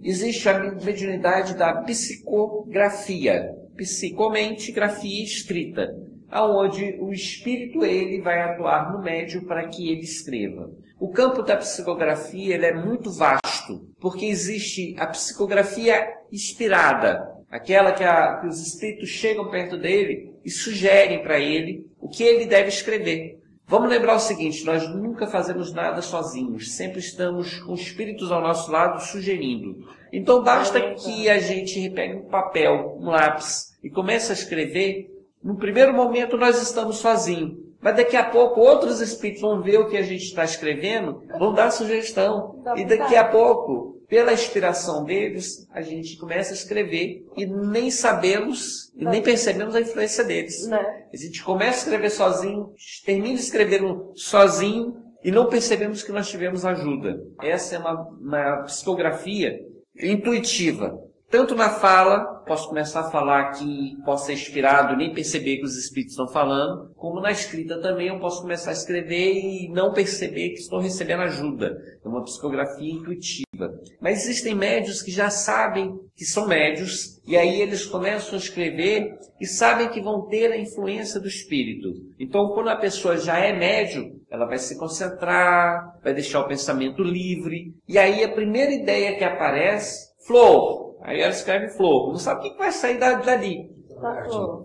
existe 0.04 0.48
a 0.48 0.60
mediunidade 0.74 1.56
da 1.56 1.82
psicografia, 1.82 3.50
psicomente, 3.78 4.72
grafia 4.72 5.24
escrita, 5.24 5.96
aonde 6.30 6.98
o 7.00 7.14
espírito 7.14 7.86
ele 7.86 8.20
vai 8.22 8.42
atuar 8.42 8.92
no 8.92 9.02
médio 9.02 9.46
para 9.46 9.68
que 9.68 9.90
ele 9.90 10.02
escreva. 10.02 10.70
O 11.00 11.10
campo 11.10 11.44
da 11.44 11.56
psicografia 11.56 12.56
ele 12.56 12.66
é 12.66 12.74
muito 12.74 13.12
vasto, 13.12 13.88
porque 14.00 14.26
existe 14.26 14.96
a 14.98 15.06
psicografia 15.06 16.08
inspirada, 16.32 17.24
aquela 17.52 17.92
que, 17.92 18.04
a, 18.04 18.38
que 18.38 18.48
os 18.48 18.60
espíritos 18.60 19.08
chegam 19.08 19.50
perto 19.50 19.78
dele 19.78 20.34
e 20.44 20.50
sugerem 20.50 21.22
para 21.22 21.40
ele 21.40 21.86
o 22.02 22.10
que 22.10 22.24
ele 22.24 22.48
deve 22.48 22.70
escrever. 22.70 23.40
Vamos 23.68 23.90
lembrar 23.90 24.16
o 24.16 24.20
seguinte: 24.20 24.66
nós 24.66 24.90
nunca 24.90 25.28
fazemos 25.28 25.72
nada 25.72 26.02
sozinhos, 26.02 26.72
sempre 26.72 27.00
estamos 27.00 27.60
com 27.60 27.76
espíritos 27.76 28.32
ao 28.32 28.42
nosso 28.42 28.72
lado 28.72 29.00
sugerindo. 29.04 29.88
Então 30.12 30.44
basta 30.44 30.80
que 30.96 31.30
a 31.30 31.40
gente 31.40 31.90
pegue 31.90 32.16
um 32.16 32.30
papel, 32.30 32.98
um 33.00 33.10
lápis 33.10 33.78
e 33.84 33.90
comece 33.90 34.32
a 34.32 34.36
escrever. 34.36 35.10
No 35.44 35.56
primeiro 35.56 35.94
momento 35.94 36.38
nós 36.38 36.62
estamos 36.62 36.98
sozinhos, 36.98 37.58
mas 37.80 37.96
daqui 37.96 38.16
a 38.16 38.24
pouco 38.24 38.60
outros 38.60 39.02
espíritos 39.02 39.42
vão 39.42 39.62
ver 39.62 39.80
o 39.80 39.88
que 39.88 39.98
a 39.98 40.02
gente 40.02 40.24
está 40.24 40.44
escrevendo, 40.44 41.24
vão 41.38 41.54
dar 41.54 41.72
sugestão. 41.72 42.64
E 42.76 42.84
daqui 42.84 43.16
a 43.16 43.26
pouco 43.26 43.98
pela 44.08 44.32
inspiração 44.32 45.04
deles, 45.04 45.68
a 45.72 45.82
gente 45.82 46.18
começa 46.18 46.52
a 46.52 46.56
escrever 46.56 47.26
e 47.36 47.46
nem 47.46 47.92
sabemos 47.92 48.92
e 48.96 49.04
nem 49.04 49.22
percebemos 49.22 49.76
a 49.76 49.82
influência 49.82 50.24
deles. 50.24 50.66
Né? 50.66 50.80
A 51.14 51.18
gente 51.18 51.44
começa 51.44 51.80
a 51.80 51.84
escrever 51.84 52.10
sozinho, 52.10 52.74
termina 53.06 53.38
escrevendo 53.38 54.12
sozinho 54.16 54.96
e 55.24 55.30
não 55.30 55.48
percebemos 55.48 56.04
que 56.04 56.12
nós 56.12 56.30
tivemos 56.30 56.66
ajuda. 56.66 57.22
Essa 57.42 57.76
é 57.76 57.80
uma, 57.80 58.10
uma 58.10 58.64
psicografia 58.64 59.60
intuitiva. 60.00 61.00
Tanto 61.30 61.56
na 61.56 61.70
fala, 61.70 62.37
posso 62.48 62.70
começar 62.70 63.02
a 63.02 63.12
falar 63.12 63.52
que 63.52 63.96
posso 64.04 64.26
ser 64.26 64.34
inspirado, 64.34 64.96
nem 64.96 65.14
perceber 65.14 65.58
que 65.58 65.66
os 65.66 65.78
espíritos 65.78 66.14
estão 66.14 66.28
falando, 66.28 66.92
como 66.96 67.22
na 67.22 67.32
escrita 67.32 67.80
também 67.82 68.08
eu 68.08 68.20
posso 68.20 68.42
começar 68.42 68.72
a 68.72 68.74
escrever 68.74 69.34
e 69.34 69.70
não 69.70 69.94
perceber 69.94 70.50
que 70.50 70.60
estou 70.60 70.80
recebendo 70.80 71.22
ajuda. 71.22 71.78
É 72.04 72.08
uma 72.08 72.24
psicografia 72.24 72.92
intuitiva. 72.92 73.80
Mas 74.00 74.24
existem 74.24 74.56
médios 74.56 75.02
que 75.02 75.12
já 75.12 75.30
sabem 75.30 76.00
que 76.16 76.26
são 76.26 76.48
médios, 76.48 77.22
e 77.28 77.38
aí 77.38 77.62
eles 77.62 77.86
começam 77.86 78.36
a 78.36 78.42
escrever 78.42 79.18
e 79.40 79.46
sabem 79.46 79.90
que 79.90 80.02
vão 80.02 80.28
ter 80.28 80.52
a 80.52 80.58
influência 80.58 81.20
do 81.20 81.28
espírito. 81.28 81.94
Então, 82.20 82.50
quando 82.50 82.70
a 82.70 82.76
pessoa 82.76 83.18
já 83.18 83.38
é 83.38 83.54
médio, 83.54 84.20
ela 84.30 84.46
vai 84.46 84.58
se 84.58 84.78
concentrar, 84.78 86.00
vai 86.04 86.14
deixar 86.14 86.40
o 86.40 86.48
pensamento 86.48 87.04
livre, 87.04 87.74
e 87.88 87.98
aí 87.98 88.24
a 88.24 88.32
primeira 88.32 88.72
ideia 88.72 89.16
que 89.16 89.24
aparece, 89.24 90.12
flor, 90.26 90.87
Aí 91.02 91.22
ela 91.22 91.32
escreve 91.32 91.70
flor. 91.70 92.10
Não 92.10 92.18
sabe 92.18 92.48
o 92.48 92.52
que 92.52 92.58
vai 92.58 92.72
sair 92.72 93.00
dali. 93.00 93.78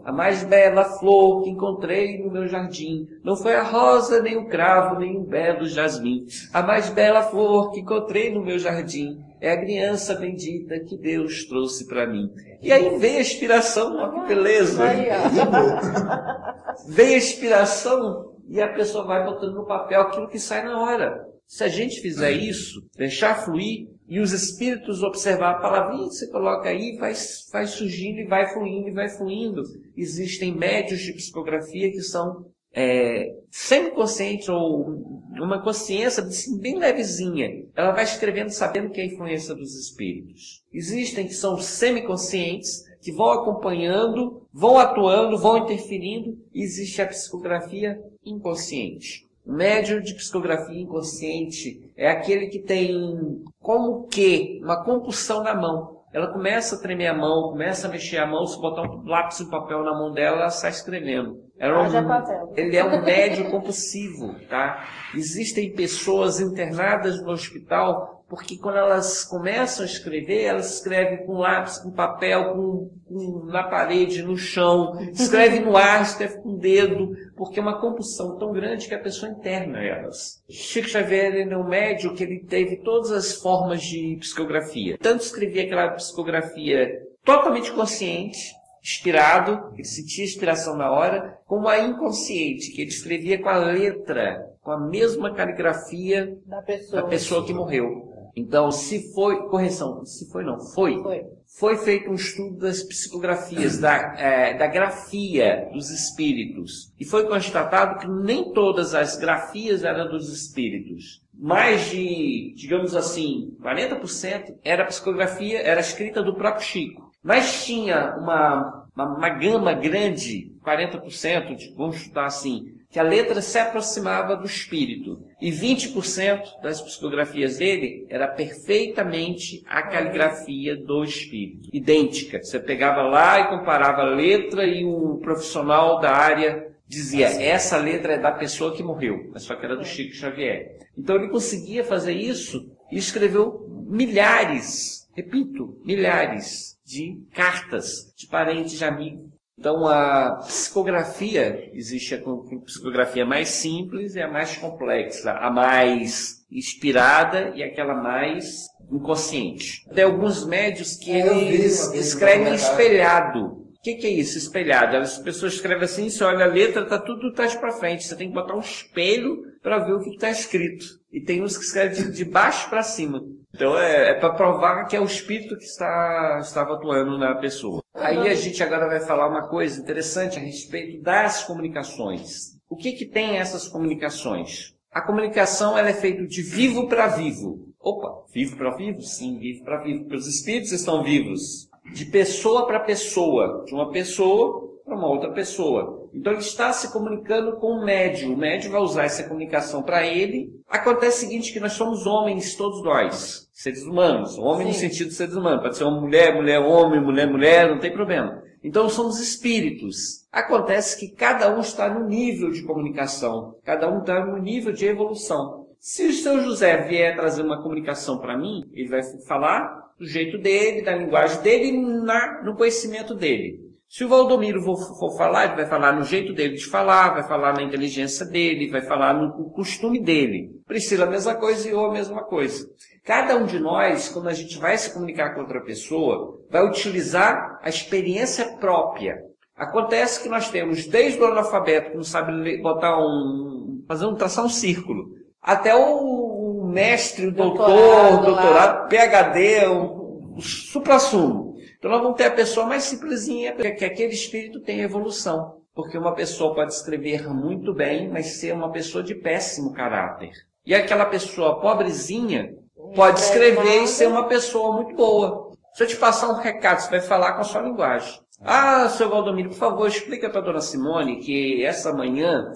A 0.05 0.13
mais 0.13 0.45
bela 0.45 0.85
flor 0.85 1.43
que 1.43 1.51
encontrei 1.51 2.23
no 2.23 2.31
meu 2.31 2.47
jardim 2.47 3.09
não 3.25 3.35
foi 3.35 3.55
a 3.55 3.63
rosa, 3.63 4.21
nem 4.21 4.37
o 4.37 4.47
cravo, 4.47 4.99
nem 4.99 5.17
o 5.17 5.25
belo 5.25 5.67
jasmim. 5.67 6.27
A 6.53 6.63
mais 6.63 6.91
bela 6.91 7.23
flor 7.23 7.71
que 7.71 7.81
encontrei 7.81 8.33
no 8.33 8.45
meu 8.45 8.59
jardim 8.59 9.19
é 9.41 9.53
a 9.53 9.61
criança 9.61 10.15
bendita 10.15 10.79
que 10.81 10.99
Deus 10.99 11.47
trouxe 11.47 11.87
para 11.87 12.07
mim. 12.07 12.31
E 12.61 12.71
aí 12.71 12.99
vem 12.99 13.17
a 13.17 13.21
inspiração, 13.21 13.97
olha 13.97 14.13
que 14.13 14.35
beleza. 14.35 14.85
vem 16.89 17.15
a 17.15 17.17
inspiração 17.17 18.35
e 18.49 18.61
a 18.61 18.69
pessoa 18.69 19.07
vai 19.07 19.25
botando 19.25 19.55
no 19.55 19.67
papel 19.67 20.03
aquilo 20.03 20.29
que 20.29 20.39
sai 20.39 20.63
na 20.63 20.79
hora. 20.79 21.27
Se 21.47 21.65
a 21.65 21.69
gente 21.69 22.01
fizer 22.01 22.33
isso, 22.33 22.81
deixar 22.97 23.35
fluir, 23.35 23.89
e 24.13 24.21
os 24.21 24.31
espíritos 24.31 25.03
observar 25.03 25.53
a 25.53 25.59
palavrinha 25.59 26.07
que 26.07 26.15
você 26.15 26.27
coloca 26.27 26.69
aí, 26.69 26.99
vai, 26.99 27.15
vai 27.51 27.67
surgindo 27.67 28.21
e 28.21 28.27
vai 28.27 28.47
fluindo 28.53 28.89
e 28.89 28.93
vai 28.93 29.09
fluindo. 29.09 29.63
Existem 29.97 30.55
médios 30.55 31.01
de 31.01 31.15
psicografia 31.15 31.91
que 31.91 32.03
são 32.03 32.45
é, 32.75 33.35
semiconscientes 33.51 34.51
ou 34.51 34.85
uma 35.31 35.63
consciência 35.63 36.23
assim, 36.23 36.59
bem 36.59 36.77
levezinha. 36.77 37.65
Ela 37.75 37.93
vai 37.93 38.05
escrevendo 38.05 38.51
sabendo 38.51 38.91
que 38.91 39.01
é 39.01 39.05
a 39.05 39.07
influência 39.07 39.55
dos 39.55 39.75
espíritos. 39.75 40.63
Existem 40.71 41.27
que 41.27 41.33
são 41.33 41.57
semiconscientes, 41.57 42.85
que 43.01 43.13
vão 43.13 43.31
acompanhando, 43.31 44.47
vão 44.53 44.77
atuando, 44.77 45.39
vão 45.39 45.57
interferindo. 45.57 46.37
Existe 46.55 47.01
a 47.01 47.07
psicografia 47.07 47.99
inconsciente. 48.23 49.27
O 49.47 49.55
médium 49.55 50.03
de 50.03 50.15
psicografia 50.15 50.79
inconsciente 50.79 51.91
é 52.03 52.11
aquele 52.11 52.49
que 52.49 52.59
tem 52.59 53.45
como 53.61 54.09
que 54.09 54.61
uma 54.61 54.83
compulsão 54.83 55.41
na 55.41 55.55
mão. 55.55 56.03
Ela 56.13 56.33
começa 56.33 56.75
a 56.75 56.79
tremer 56.81 57.07
a 57.07 57.15
mão, 57.15 57.51
começa 57.51 57.87
a 57.87 57.91
mexer 57.91 58.19
a 58.19 58.27
mão, 58.27 58.45
se 58.45 58.61
botar 58.61 58.83
um 58.83 59.07
lápis 59.07 59.39
e 59.39 59.45
um 59.45 59.49
papel 59.49 59.85
na 59.85 59.93
mão 59.93 60.13
dela, 60.13 60.39
ela 60.39 60.51
sai 60.51 60.71
escrevendo. 60.71 61.41
Ela 61.57 61.87
é 61.87 62.01
um, 62.01 62.57
ele 62.57 62.77
é 62.77 62.85
um 62.85 63.05
médium 63.05 63.53
compulsivo, 63.53 64.35
tá? 64.49 64.85
Existem 65.15 65.73
pessoas 65.75 66.41
internadas 66.41 67.23
no 67.23 67.31
hospital 67.31 68.12
porque 68.33 68.57
quando 68.57 68.79
elas 68.79 69.25
começam 69.25 69.83
a 69.83 69.87
escrever, 69.87 70.45
elas 70.45 70.77
escrevem 70.77 71.27
com 71.27 71.35
lápis, 71.35 71.77
com 71.77 71.91
papel, 71.91 72.55
com, 72.55 72.91
com, 73.07 73.45
na 73.45 73.63
parede, 73.63 74.23
no 74.23 74.39
chão, 74.39 74.99
escreve 75.13 75.61
no 75.61 75.77
ar, 75.77 76.01
escreve 76.01 76.41
com 76.41 76.55
o 76.55 76.59
dedo, 76.59 77.11
porque 77.37 77.59
é 77.59 77.63
uma 77.63 77.79
compulsão 77.79 78.39
tão 78.39 78.51
grande 78.51 78.89
que 78.89 78.95
a 78.95 78.99
pessoa 78.99 79.31
interna 79.31 79.83
elas. 79.83 80.43
Chico 80.49 80.89
Xavier 80.89 81.35
ele 81.35 81.53
é 81.53 81.59
um 81.59 81.69
médium 81.69 82.15
que 82.15 82.23
ele 82.23 82.43
teve 82.43 82.79
todas 82.79 83.11
as 83.11 83.35
formas 83.35 83.83
de 83.83 84.17
psicografia. 84.19 84.97
Tanto 84.97 85.25
escrevia 85.25 85.65
aquela 85.65 85.91
psicografia 85.91 86.91
totalmente 87.23 87.71
consciente, 87.73 88.55
inspirado, 88.83 89.75
ele 89.75 89.85
sentia 89.85 90.25
inspiração 90.25 90.75
na 90.75 90.91
hora, 90.91 91.39
como 91.45 91.69
a 91.69 91.79
inconsciente, 91.81 92.73
que 92.73 92.81
ele 92.81 92.91
escrevia 92.91 93.43
com 93.43 93.51
a 93.51 93.59
letra, 93.59 94.43
com 94.63 94.71
a 94.71 94.81
mesma 94.81 95.35
caligrafia 95.35 96.35
da 96.47 96.63
pessoa, 96.63 97.03
da 97.03 97.09
pessoa 97.09 97.45
que 97.45 97.53
morreu. 97.53 98.12
Então, 98.35 98.71
se 98.71 99.13
foi, 99.13 99.49
correção, 99.49 100.05
se 100.07 100.31
foi 100.31 100.43
não, 100.43 100.59
foi, 100.59 101.03
foi, 101.03 101.27
foi 101.59 101.77
feito 101.77 102.11
um 102.11 102.15
estudo 102.15 102.57
das 102.59 102.83
psicografias, 102.83 103.79
da, 103.79 104.15
é, 104.17 104.55
da 104.55 104.67
grafia 104.67 105.69
dos 105.73 105.91
espíritos. 105.91 106.93
E 106.99 107.05
foi 107.05 107.27
constatado 107.27 107.99
que 107.99 108.09
nem 108.09 108.53
todas 108.53 108.95
as 108.95 109.17
grafias 109.17 109.85
eram 109.85 110.09
dos 110.09 110.33
espíritos. 110.33 111.23
Mais 111.35 111.91
de, 111.91 112.55
digamos 112.57 112.97
assim, 112.97 113.55
40% 113.63 114.57
era 114.65 114.87
psicografia, 114.87 115.61
era 115.61 115.81
escrita 115.81 116.23
do 116.23 116.35
próprio 116.35 116.65
Chico. 116.65 117.13
Mas 117.23 117.65
tinha 117.65 118.17
uma, 118.17 118.87
uma, 118.97 119.17
uma 119.17 119.29
gama 119.29 119.75
grande, 119.75 120.53
40%, 120.65 121.55
de, 121.55 121.75
vamos 121.75 121.97
chutar 121.97 122.27
assim, 122.27 122.75
que 122.93 123.01
a 123.01 123.03
letra 123.03 123.41
se 123.41 123.59
aproximava 123.59 124.37
do 124.37 124.45
espírito. 124.45 125.25
E 125.41 125.51
20% 125.51 126.61
das 126.63 126.83
psicografias 126.83 127.57
dele 127.57 128.07
era 128.11 128.29
perfeitamente 128.29 129.65
a 129.67 129.83
caligrafia 129.83 130.77
do 130.77 131.03
espírito. 131.03 131.71
Idêntica. 131.73 132.43
Você 132.43 132.61
pegava 132.61 133.01
lá 133.01 133.41
e 133.41 133.49
comparava 133.49 134.03
a 134.03 134.15
letra 134.15 134.67
e 134.67 134.85
o 134.85 135.19
profissional 135.23 136.01
da 136.01 136.11
área 136.11 136.71
dizia, 136.87 137.29
essa 137.29 137.79
letra 137.79 138.13
é 138.13 138.19
da 138.19 138.31
pessoa 138.31 138.77
que 138.77 138.83
morreu, 138.83 139.31
mas 139.33 139.45
só 139.45 139.57
que 139.57 139.65
era 139.65 139.75
do 139.75 139.85
Chico 139.87 140.15
Xavier. 140.15 140.77
Então 140.97 141.17
ele 141.17 141.29
conseguia 141.29 141.83
fazer 141.83 142.13
isso 142.13 142.71
e 142.91 142.99
escreveu 142.99 143.67
milhares, 143.89 145.09
repito, 145.15 145.81
milhares 145.83 146.79
de 146.85 147.19
cartas 147.33 148.13
de 148.15 148.27
parentes, 148.27 148.77
de 148.77 148.85
amigos, 148.85 149.32
então, 149.63 149.87
a 149.87 150.41
psicografia, 150.45 151.71
existe 151.73 152.17
a 152.17 152.19
psicografia 152.65 153.25
mais 153.25 153.47
simples 153.47 154.17
e 154.17 154.21
a 154.21 154.29
mais 154.29 154.57
complexa, 154.57 155.31
a 155.31 155.53
mais 155.53 156.45
inspirada 156.51 157.53
e 157.55 157.63
aquela 157.63 157.95
mais 157.95 158.67
inconsciente. 158.91 159.89
Tem 159.95 160.03
alguns 160.03 160.45
médios 160.45 160.97
que 160.97 161.13
eles 161.13 161.93
escrevem 161.95 162.57
espelhado. 162.57 163.62
O 163.83 163.85
que, 163.85 163.97
que, 163.97 164.07
é 164.07 164.11
isso? 164.11 164.39
Espelhado. 164.39 164.97
As 164.97 165.19
pessoas 165.19 165.55
escrevem 165.55 165.83
assim, 165.83 166.09
você 166.09 166.23
olha 166.23 166.45
a 166.45 166.49
letra, 166.49 166.87
tá 166.87 167.01
tudo 167.01 167.33
trás 167.33 167.57
para 167.57 167.73
frente. 167.73 168.05
Você 168.05 168.15
tem 168.15 168.29
que 168.29 168.35
botar 168.35 168.55
um 168.55 168.61
espelho 168.61 169.43
para 169.61 169.81
ver 169.81 169.95
o 169.95 170.01
que 170.01 170.11
está 170.11 170.31
escrito. 170.31 170.85
E 171.11 171.21
tem 171.21 171.43
uns 171.43 171.59
que 171.59 171.65
escrevem 171.65 172.05
de, 172.05 172.13
de 172.13 172.25
baixo 172.25 172.71
para 172.71 172.85
cima. 172.85 173.21
Então 173.53 173.77
é, 173.77 174.11
é 174.11 174.15
para 174.15 174.35
provar 174.35 174.87
que 174.87 174.95
é 174.95 175.01
o 175.01 175.05
espírito 175.05 175.57
que 175.57 175.65
está, 175.65 176.39
estava 176.41 176.75
atuando 176.75 177.19
na 177.19 177.35
pessoa. 177.35 177.83
Aí 177.93 178.29
a 178.29 178.35
gente 178.37 178.63
agora 178.63 178.87
vai 178.87 179.01
falar 179.01 179.27
uma 179.27 179.49
coisa 179.49 179.81
interessante 179.81 180.39
a 180.39 180.41
respeito 180.41 181.03
das 181.03 181.43
comunicações. 181.43 182.57
O 182.71 182.77
que, 182.77 182.93
que 182.93 183.05
tem 183.05 183.39
essas 183.39 183.67
comunicações? 183.67 184.77
A 184.93 185.01
comunicação 185.01 185.77
ela 185.77 185.89
é 185.89 185.95
feita 185.95 186.25
de 186.25 186.41
vivo 186.41 186.87
para 186.87 187.09
vivo. 187.09 187.75
Opa, 187.81 188.27
vivo 188.33 188.57
para 188.57 188.77
vivo? 188.77 189.03
Sim, 189.03 189.41
vivo 189.41 189.65
para 189.65 189.83
vivo. 189.83 190.05
Porque 190.05 190.17
os 190.17 190.29
espíritos 190.29 190.71
estão 190.71 191.03
vivos. 191.03 191.69
De 191.85 192.05
pessoa 192.07 192.67
para 192.67 192.81
pessoa. 192.81 193.65
De 193.67 193.75
uma 193.75 193.91
pessoa 193.91 194.73
para 194.85 194.97
uma 194.97 195.09
outra 195.09 195.31
pessoa. 195.31 196.09
Então 196.13 196.33
ele 196.33 196.43
está 196.43 196.73
se 196.73 196.93
comunicando 196.93 197.57
com 197.57 197.69
o 197.69 197.85
médium. 197.85 198.35
O 198.35 198.37
médium 198.37 198.73
vai 198.73 198.81
usar 198.81 199.05
essa 199.05 199.25
comunicação 199.25 199.83
para 199.83 200.07
ele. 200.07 200.53
Acontece 200.69 201.19
o 201.19 201.29
seguinte, 201.29 201.53
que 201.53 201.61
nós 201.61 201.73
somos 201.73 202.07
homens, 202.07 202.55
todos 202.55 202.83
nós. 202.83 203.49
Seres 203.53 203.85
humanos. 203.85 204.39
Homem 204.39 204.67
Sim. 204.67 204.73
no 204.73 204.91
sentido 204.91 205.09
de 205.09 205.15
seres 205.15 205.35
humanos. 205.35 205.63
Pode 205.63 205.77
ser 205.77 205.85
uma 205.85 206.01
mulher, 206.01 206.35
mulher, 206.35 206.59
homem, 206.59 207.01
mulher, 207.01 207.31
mulher, 207.31 207.69
não 207.69 207.79
tem 207.79 207.93
problema. 207.93 208.43
Então 208.63 208.89
somos 208.89 209.19
espíritos. 209.19 210.27
Acontece 210.31 210.99
que 210.99 211.09
cada 211.09 211.55
um 211.55 211.61
está 211.61 211.93
no 211.93 212.07
nível 212.07 212.51
de 212.51 212.63
comunicação, 212.63 213.57
cada 213.65 213.91
um 213.91 213.99
está 213.99 214.25
no 214.25 214.39
nível 214.39 214.73
de 214.73 214.87
evolução. 214.87 215.62
Se 215.85 216.07
o 216.07 216.13
seu 216.13 216.41
José 216.45 216.77
vier 216.87 217.17
trazer 217.17 217.43
uma 217.43 217.61
comunicação 217.61 218.19
para 218.19 218.39
mim, 218.39 218.63
ele 218.73 218.89
vai 218.89 219.03
falar 219.27 219.91
do 219.99 220.07
jeito 220.07 220.39
dele, 220.39 220.83
da 220.83 220.95
linguagem 220.95 221.43
dele, 221.43 221.73
na, 221.73 222.41
no 222.45 222.55
conhecimento 222.55 223.17
dele. 223.17 223.59
Se 223.89 224.05
o 224.05 224.09
Valdomiro 224.09 224.63
for, 224.63 224.77
for, 224.77 225.17
falar, 225.19 225.47
ele 225.47 225.57
vai 225.57 225.67
falar 225.67 225.93
no 225.93 226.05
jeito 226.05 226.33
dele 226.35 226.55
de 226.55 226.67
falar, 226.67 227.15
vai 227.15 227.25
falar 227.27 227.55
na 227.55 227.65
inteligência 227.65 228.25
dele, 228.25 228.71
vai 228.71 228.83
falar 228.83 229.13
no 229.13 229.51
costume 229.51 230.01
dele. 230.01 230.53
Priscila, 230.69 231.05
a 231.05 231.11
mesma 231.11 231.35
coisa 231.35 231.67
e 231.67 231.73
eu 231.73 231.85
a 231.85 231.93
mesma 231.93 232.23
coisa. 232.23 232.65
Cada 233.03 233.37
um 233.37 233.45
de 233.45 233.59
nós, 233.59 234.09
quando 234.09 234.29
a 234.29 234.35
gente 234.35 234.57
vai 234.61 234.79
se 234.79 234.95
comunicar 234.95 235.35
com 235.35 235.41
outra 235.41 235.65
pessoa, 235.65 236.41
vai 236.49 236.65
utilizar 236.65 237.59
a 237.61 237.69
experiência 237.69 238.57
própria. 238.59 239.17
Acontece 239.57 240.23
que 240.23 240.29
nós 240.29 240.49
temos 240.49 240.87
desde 240.87 241.21
o 241.21 241.27
analfabeto 241.27 241.91
que 241.91 241.97
não 241.97 242.05
sabe 242.05 242.63
botar 242.63 242.97
um, 243.01 243.83
fazer 243.89 244.07
um 244.07 244.15
traçar 244.15 244.45
um 244.45 244.49
círculo, 244.49 245.21
até 245.43 245.75
o 245.75 246.65
mestre, 246.65 247.27
o 247.27 247.33
doutor, 247.33 247.67
doutorado, 247.67 248.25
doutorado 248.25 248.89
PhD, 248.89 249.67
o, 249.67 250.37
o 250.37 250.41
supra-sumo. 250.41 251.57
Então 251.77 251.91
nós 251.91 252.01
vamos 252.01 252.17
ter 252.17 252.27
a 252.27 252.31
pessoa 252.31 252.65
mais 252.65 252.85
simplesinha, 252.85 253.53
que 253.55 253.85
aquele 253.85 254.15
espírito 254.15 254.61
tem 254.61 254.81
evolução. 254.81 255.61
Porque 255.75 255.99
uma 255.99 256.15
pessoa 256.15 256.55
pode 256.55 256.73
escrever 256.73 257.29
muito 257.29 257.75
bem, 257.75 258.09
mas 258.09 258.39
ser 258.39 258.55
uma 258.55 258.71
pessoa 258.71 259.03
de 259.03 259.15
péssimo 259.15 259.73
caráter. 259.73 260.31
E 260.65 260.75
aquela 260.75 261.07
pessoa 261.07 261.61
pobrezinha 261.61 262.55
pode 262.95 263.19
escrever 263.19 263.83
e 263.83 263.89
ser 263.89 264.07
uma 264.07 264.29
pessoa 264.29 264.77
muito 264.77 264.95
boa. 264.95 265.51
Se 265.73 265.83
eu 265.83 265.89
te 265.89 265.97
passar 265.97 266.29
um 266.29 266.41
recado, 266.41 266.81
você 266.81 266.91
vai 266.91 267.01
falar 267.01 267.33
com 267.33 267.41
a 267.41 267.45
sua 267.45 267.63
linguagem. 267.63 268.22
Ah, 268.45 268.89
seu 268.89 269.09
Valdomiro, 269.09 269.51
por 269.51 269.59
favor, 269.59 269.87
explica 269.87 270.29
para 270.29 270.41
dona 270.41 270.61
Simone 270.61 271.21
que 271.21 271.65
essa 271.65 271.93
manhã, 271.93 272.53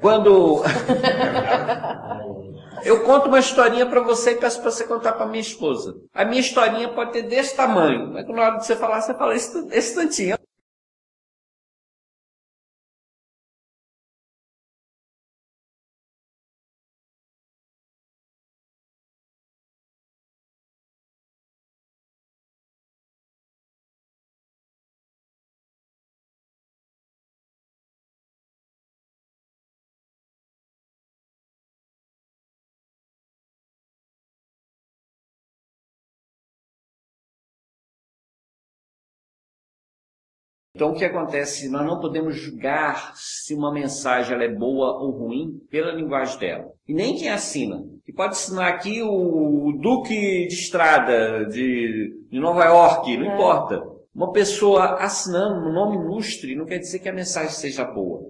quando 0.00 0.62
eu 2.82 3.04
conto 3.04 3.28
uma 3.28 3.38
historinha 3.38 3.84
para 3.84 4.00
você 4.00 4.32
e 4.32 4.36
peço 4.36 4.62
para 4.62 4.70
você 4.70 4.84
contar 4.84 5.12
para 5.12 5.26
minha 5.26 5.40
esposa. 5.40 5.94
A 6.14 6.24
minha 6.24 6.40
historinha 6.40 6.88
pode 6.88 7.12
ter 7.12 7.22
desse 7.22 7.54
tamanho, 7.54 8.14
mas 8.14 8.26
na 8.26 8.42
hora 8.42 8.56
de 8.56 8.66
você 8.66 8.76
falar, 8.76 9.02
você 9.02 9.14
fala 9.14 9.34
esse, 9.34 9.68
esse 9.72 9.94
tantinho. 9.94 10.38
Então, 40.76 40.90
o 40.90 40.94
que 40.94 41.06
acontece? 41.06 41.70
Nós 41.70 41.86
não 41.86 41.98
podemos 41.98 42.36
julgar 42.36 43.12
se 43.14 43.54
uma 43.54 43.72
mensagem 43.72 44.34
ela 44.34 44.44
é 44.44 44.54
boa 44.54 45.02
ou 45.02 45.10
ruim 45.10 45.58
pela 45.70 45.90
linguagem 45.90 46.38
dela. 46.38 46.66
E 46.86 46.92
nem 46.92 47.16
quem 47.16 47.30
assina. 47.30 47.82
Que 48.04 48.12
pode 48.12 48.32
assinar 48.32 48.68
aqui 48.68 49.02
o 49.02 49.72
Duque 49.80 50.46
de 50.46 50.52
Estrada 50.52 51.46
de, 51.46 52.14
de 52.30 52.38
Nova 52.38 52.62
York, 52.66 53.16
não 53.16 53.24
é. 53.24 53.34
importa. 53.34 53.82
Uma 54.14 54.32
pessoa 54.32 54.96
assinando 54.96 55.66
um 55.66 55.72
nome 55.72 55.96
ilustre 55.96 56.54
não 56.54 56.66
quer 56.66 56.78
dizer 56.78 56.98
que 56.98 57.08
a 57.08 57.12
mensagem 57.12 57.52
seja 57.52 57.82
boa. 57.82 58.20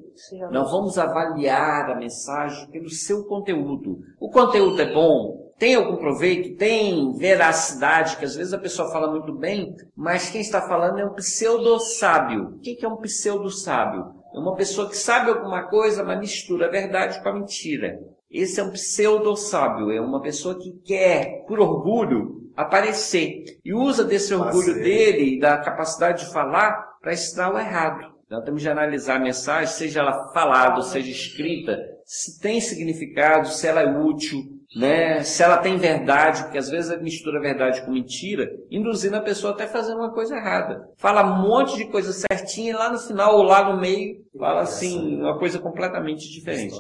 Nós 0.53 0.71
vamos 0.71 0.97
avaliar 0.99 1.91
a 1.91 1.97
mensagem 1.97 2.71
pelo 2.71 2.89
seu 2.89 3.25
conteúdo. 3.25 3.99
O 4.21 4.31
conteúdo 4.31 4.81
é 4.81 4.93
bom, 4.95 5.46
tem 5.59 5.75
algum 5.75 5.97
proveito, 5.97 6.57
tem 6.57 7.13
veracidade, 7.15 8.17
que 8.17 8.25
às 8.25 8.37
vezes 8.37 8.53
a 8.53 8.59
pessoa 8.59 8.91
fala 8.91 9.11
muito 9.11 9.33
bem, 9.33 9.75
mas 9.97 10.29
quem 10.29 10.41
está 10.41 10.61
falando 10.61 10.99
é 10.99 11.05
um 11.05 11.15
pseudo-sábio. 11.15 12.57
O 12.57 12.59
que 12.59 12.85
é 12.85 12.89
um 12.89 12.97
pseudo-sábio? 12.97 14.15
É 14.35 14.39
uma 14.39 14.55
pessoa 14.55 14.89
que 14.89 14.97
sabe 14.97 15.31
alguma 15.31 15.63
coisa, 15.63 16.05
mas 16.05 16.19
mistura 16.19 16.67
a 16.67 16.71
verdade 16.71 17.23
com 17.23 17.29
a 17.31 17.33
mentira. 17.33 17.99
Esse 18.31 18.61
é 18.61 18.63
um 18.63 18.71
pseudo-sábio, 18.71 19.91
é 19.91 20.01
uma 20.01 20.21
pessoa 20.21 20.59
que 20.59 20.73
quer, 20.85 21.45
por 21.47 21.59
orgulho, 21.59 22.51
aparecer. 22.55 23.45
E 23.65 23.73
usa 23.73 24.05
desse 24.05 24.35
orgulho 24.35 24.75
dele, 24.75 25.39
da 25.39 25.57
capacidade 25.57 26.27
de 26.27 26.33
falar, 26.33 26.99
para 27.01 27.15
ensinar 27.15 27.55
o 27.55 27.59
errado. 27.59 28.15
Então 28.27 28.43
temos 28.45 28.61
de 28.61 28.69
analisar 28.69 29.17
a 29.17 29.21
mensagem, 29.21 29.73
seja 29.73 30.01
ela 30.01 30.33
falada, 30.33 30.83
seja 30.83 31.11
escrita, 31.11 31.79
se 32.05 32.41
tem 32.41 32.61
significado, 32.61 33.49
se 33.49 33.67
ela 33.67 33.81
é 33.81 33.99
útil, 33.99 34.56
né? 34.75 35.23
Se 35.23 35.43
ela 35.43 35.59
tem 35.59 35.77
verdade, 35.77 36.45
porque 36.45 36.59
às 36.59 36.69
vezes 36.69 37.01
mistura 37.01 37.41
verdade 37.41 37.85
com 37.85 37.91
mentira, 37.91 38.51
induzindo 38.71 39.17
a 39.17 39.21
pessoa 39.21 39.53
até 39.53 39.67
fazer 39.67 39.95
uma 39.95 40.13
coisa 40.13 40.37
errada. 40.37 40.89
Fala 40.97 41.25
um 41.25 41.43
monte 41.43 41.77
de 41.77 41.87
coisa 41.87 42.13
certinha 42.13 42.71
e 42.71 42.75
lá 42.75 42.91
no 42.91 42.99
final 42.99 43.37
ou 43.37 43.43
lá 43.43 43.73
no 43.73 43.81
meio 43.81 44.25
fala 44.39 44.61
assim 44.61 45.17
uma 45.19 45.39
coisa 45.39 45.59
completamente 45.59 46.31
diferente. 46.31 46.75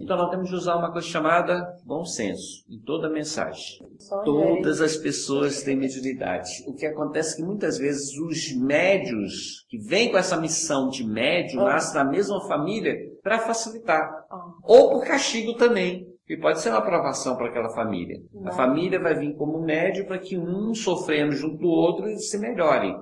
Então 0.00 0.16
nós 0.16 0.30
temos 0.30 0.48
de 0.48 0.54
usar 0.54 0.76
uma 0.76 0.90
coisa 0.90 1.06
chamada 1.06 1.76
bom 1.84 2.04
senso 2.04 2.64
em 2.70 2.78
toda 2.78 3.06
a 3.06 3.10
mensagem. 3.10 3.78
Todas 4.24 4.80
as 4.80 4.96
pessoas 4.96 5.62
têm 5.62 5.76
mediunidade. 5.76 6.64
O 6.66 6.74
que 6.74 6.86
acontece 6.86 7.34
é 7.34 7.36
que 7.36 7.42
muitas 7.42 7.78
vezes 7.78 8.16
os 8.18 8.56
médios 8.56 9.66
que 9.68 9.78
vêm 9.78 10.10
com 10.10 10.18
essa 10.18 10.36
missão 10.36 10.88
de 10.88 11.04
médio 11.04 11.60
ah. 11.60 11.64
nascem 11.64 12.02
na 12.02 12.10
mesma 12.10 12.40
família 12.46 12.96
para 13.22 13.38
facilitar. 13.38 14.10
Ah. 14.30 14.52
Ou 14.64 14.90
por 14.90 15.04
castigo 15.04 15.54
também. 15.54 16.11
E 16.28 16.36
pode 16.36 16.60
ser 16.60 16.70
uma 16.70 16.78
aprovação 16.78 17.36
para 17.36 17.48
aquela 17.48 17.68
família. 17.70 18.18
Não. 18.32 18.48
A 18.48 18.52
família 18.52 19.00
vai 19.00 19.14
vir 19.14 19.34
como 19.34 19.60
médio 19.60 20.06
para 20.06 20.18
que 20.18 20.38
um 20.38 20.72
sofrendo 20.74 21.32
junto 21.32 21.58
do 21.58 21.68
outro 21.68 22.06
se 22.18 22.38
melhore. 22.38 22.94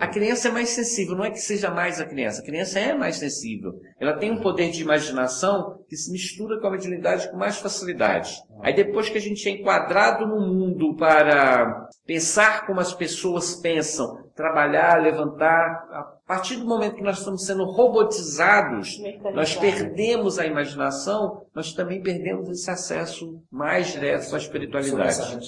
A 0.00 0.06
criança 0.06 0.48
é 0.48 0.50
mais 0.52 0.70
sensível, 0.70 1.16
não 1.16 1.24
é 1.24 1.30
que 1.30 1.40
seja 1.40 1.70
mais 1.70 2.00
a 2.00 2.06
criança, 2.06 2.40
a 2.40 2.44
criança 2.44 2.78
é 2.78 2.94
mais 2.94 3.16
sensível. 3.16 3.72
Ela 4.00 4.16
tem 4.16 4.30
um 4.30 4.40
poder 4.40 4.70
de 4.70 4.82
imaginação 4.82 5.84
que 5.88 5.96
se 5.96 6.10
mistura 6.12 6.60
com 6.60 6.68
a 6.68 6.70
mediunidade 6.70 7.30
com 7.30 7.36
mais 7.36 7.58
facilidade. 7.58 8.36
Aí 8.60 8.74
depois 8.74 9.08
que 9.08 9.18
a 9.18 9.20
gente 9.20 9.48
é 9.48 9.52
enquadrado 9.52 10.26
no 10.26 10.40
mundo 10.40 10.94
para 10.96 11.88
pensar 12.06 12.66
como 12.66 12.80
as 12.80 12.92
pessoas 12.92 13.54
pensam, 13.54 14.24
trabalhar, 14.34 15.00
levantar, 15.02 15.86
a 15.90 16.02
partir 16.26 16.56
do 16.56 16.66
momento 16.66 16.96
que 16.96 17.02
nós 17.02 17.18
estamos 17.18 17.44
sendo 17.44 17.64
robotizados, 17.64 18.98
nós 19.34 19.54
perdemos 19.56 20.38
a 20.38 20.46
imaginação, 20.46 21.42
nós 21.54 21.72
também 21.72 22.02
perdemos 22.02 22.48
esse 22.48 22.70
acesso 22.70 23.42
mais 23.50 23.88
direto 23.88 24.34
à 24.34 24.38
espiritualidade. 24.38 25.38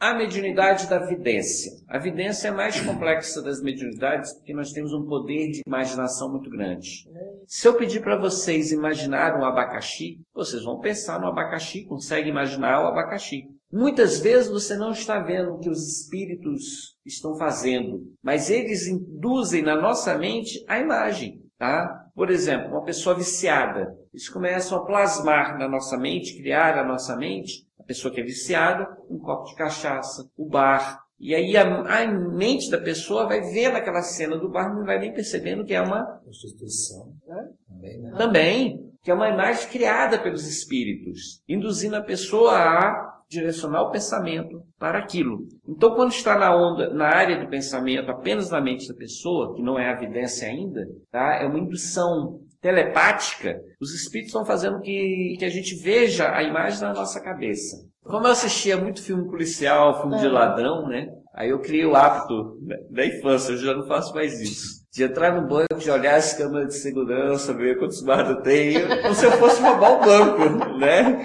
A 0.00 0.14
mediunidade 0.14 0.88
da 0.88 1.00
vidência. 1.00 1.72
A 1.88 1.98
vidência 1.98 2.46
é 2.46 2.50
mais 2.52 2.80
complexa 2.80 3.42
das 3.42 3.60
mediunidades 3.60 4.32
porque 4.32 4.54
nós 4.54 4.70
temos 4.70 4.92
um 4.92 5.04
poder 5.04 5.50
de 5.50 5.62
imaginação 5.66 6.30
muito 6.30 6.48
grande. 6.48 7.04
Se 7.48 7.66
eu 7.66 7.74
pedir 7.74 8.00
para 8.00 8.16
vocês 8.16 8.70
imaginar 8.70 9.36
um 9.36 9.44
abacaxi, 9.44 10.20
vocês 10.32 10.62
vão 10.62 10.78
pensar 10.78 11.20
no 11.20 11.26
abacaxi, 11.26 11.84
conseguem 11.84 12.30
imaginar 12.30 12.80
o 12.80 12.86
abacaxi. 12.86 13.48
Muitas 13.72 14.20
vezes 14.20 14.48
você 14.48 14.76
não 14.76 14.92
está 14.92 15.18
vendo 15.18 15.54
o 15.54 15.58
que 15.58 15.68
os 15.68 15.84
espíritos 15.88 16.96
estão 17.04 17.36
fazendo, 17.36 18.00
mas 18.22 18.50
eles 18.50 18.86
induzem 18.86 19.62
na 19.62 19.74
nossa 19.74 20.16
mente 20.16 20.64
a 20.68 20.78
imagem. 20.78 21.42
Tá? 21.58 22.06
Por 22.14 22.30
exemplo, 22.30 22.68
uma 22.68 22.84
pessoa 22.84 23.16
viciada. 23.16 23.92
Eles 24.12 24.28
começam 24.28 24.78
a 24.78 24.86
plasmar 24.86 25.58
na 25.58 25.68
nossa 25.68 25.98
mente, 25.98 26.36
criar 26.40 26.76
na 26.76 26.84
nossa 26.84 27.16
mente, 27.16 27.66
a 27.66 27.67
pessoa 27.88 28.12
que 28.12 28.20
é 28.20 28.24
viciada, 28.24 28.86
um 29.10 29.18
copo 29.18 29.48
de 29.48 29.56
cachaça, 29.56 30.30
o 30.36 30.46
bar, 30.46 31.00
E 31.18 31.34
aí 31.34 31.56
a, 31.56 31.62
a, 31.64 32.06
mente 32.06 32.70
da 32.70 32.78
pessoa 32.78 33.26
vai 33.26 33.40
ver 33.40 33.72
naquela 33.72 34.02
cena 34.02 34.36
do 34.36 34.48
bar, 34.48 34.72
não 34.72 34.84
vai 34.84 35.00
nem 35.00 35.12
percebendo 35.12 35.64
que 35.64 35.74
é 35.74 35.80
uma 35.80 36.04
prostituição. 36.22 37.12
Né? 37.26 37.48
Também, 37.66 37.98
né? 37.98 38.14
Também, 38.16 38.92
que 39.02 39.10
é 39.10 39.14
uma 39.14 39.28
imagem 39.28 39.68
criada 39.68 40.18
pelos 40.18 40.46
espíritos, 40.46 41.42
induzindo 41.48 41.96
a 41.96 42.02
pessoa 42.02 42.52
a 42.56 43.18
direcionar 43.28 43.82
o 43.82 43.90
pensamento 43.90 44.62
para 44.78 44.98
aquilo. 44.98 45.46
Então, 45.66 45.94
quando 45.94 46.12
está 46.12 46.38
na 46.38 46.54
onda, 46.54 46.92
na 46.94 47.06
área 47.06 47.38
do 47.38 47.48
pensamento, 47.48 48.10
apenas 48.10 48.50
na 48.50 48.60
mente 48.60 48.88
da 48.88 48.94
pessoa, 48.94 49.54
que 49.54 49.62
não 49.62 49.78
é 49.78 49.90
a 49.90 49.92
evidência 49.92 50.48
ainda, 50.48 50.86
tá? 51.10 51.34
é 51.34 51.46
uma 51.46 51.58
indução 51.58 52.40
telepática, 52.60 53.60
os 53.80 53.94
espíritos 53.94 54.30
estão 54.30 54.44
fazendo 54.44 54.80
que, 54.80 55.36
que 55.38 55.44
a 55.44 55.48
gente 55.48 55.74
veja 55.76 56.34
a 56.34 56.42
imagem 56.42 56.80
na 56.80 56.92
nossa 56.92 57.20
cabeça. 57.20 57.76
Como 58.02 58.26
eu 58.26 58.32
assistia 58.32 58.76
muito 58.76 59.02
filme 59.02 59.28
policial, 59.28 60.00
filme 60.00 60.18
de 60.18 60.26
é. 60.26 60.28
ladrão, 60.28 60.88
né? 60.88 61.06
Aí 61.34 61.50
eu 61.50 61.60
criei 61.60 61.86
o 61.86 61.94
hábito 61.94 62.58
da 62.90 63.06
infância, 63.06 63.52
eu 63.52 63.58
já 63.58 63.74
não 63.74 63.86
faço 63.86 64.12
mais 64.14 64.40
isso. 64.40 64.77
De 64.98 65.04
entrar 65.04 65.32
no 65.32 65.46
banco, 65.46 65.76
de 65.78 65.88
olhar 65.92 66.16
as 66.16 66.32
câmeras 66.32 66.74
de 66.74 66.80
segurança, 66.80 67.52
ver 67.52 67.78
quantos 67.78 68.02
guardas 68.02 68.42
tem, 68.42 68.84
como 69.00 69.14
se 69.14 69.26
eu 69.26 69.30
fosse 69.30 69.62
roubar 69.62 69.92
o 69.92 70.00
banco, 70.00 70.76
né? 70.76 71.22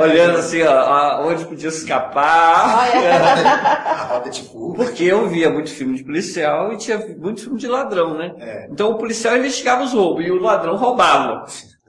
Olhando 0.00 0.38
assim, 0.38 0.62
ó, 0.62 1.28
onde 1.28 1.44
podia 1.44 1.68
escapar. 1.68 2.88
A 2.94 4.04
roda 4.06 4.30
de 4.30 4.42
fuga. 4.44 4.76
Porque 4.76 5.04
eu 5.04 5.28
via 5.28 5.50
muito 5.50 5.68
filme 5.68 5.98
de 5.98 6.02
policial 6.02 6.72
e 6.72 6.78
tinha 6.78 6.96
muito 7.18 7.42
filme 7.42 7.58
de 7.58 7.68
ladrão, 7.68 8.16
né? 8.16 8.32
É. 8.38 8.68
Então 8.70 8.92
o 8.92 8.96
policial 8.96 9.36
investigava 9.36 9.84
os 9.84 9.92
roubos 9.92 10.24
e 10.24 10.30
o 10.30 10.40
ladrão 10.40 10.74
roubava. 10.74 11.44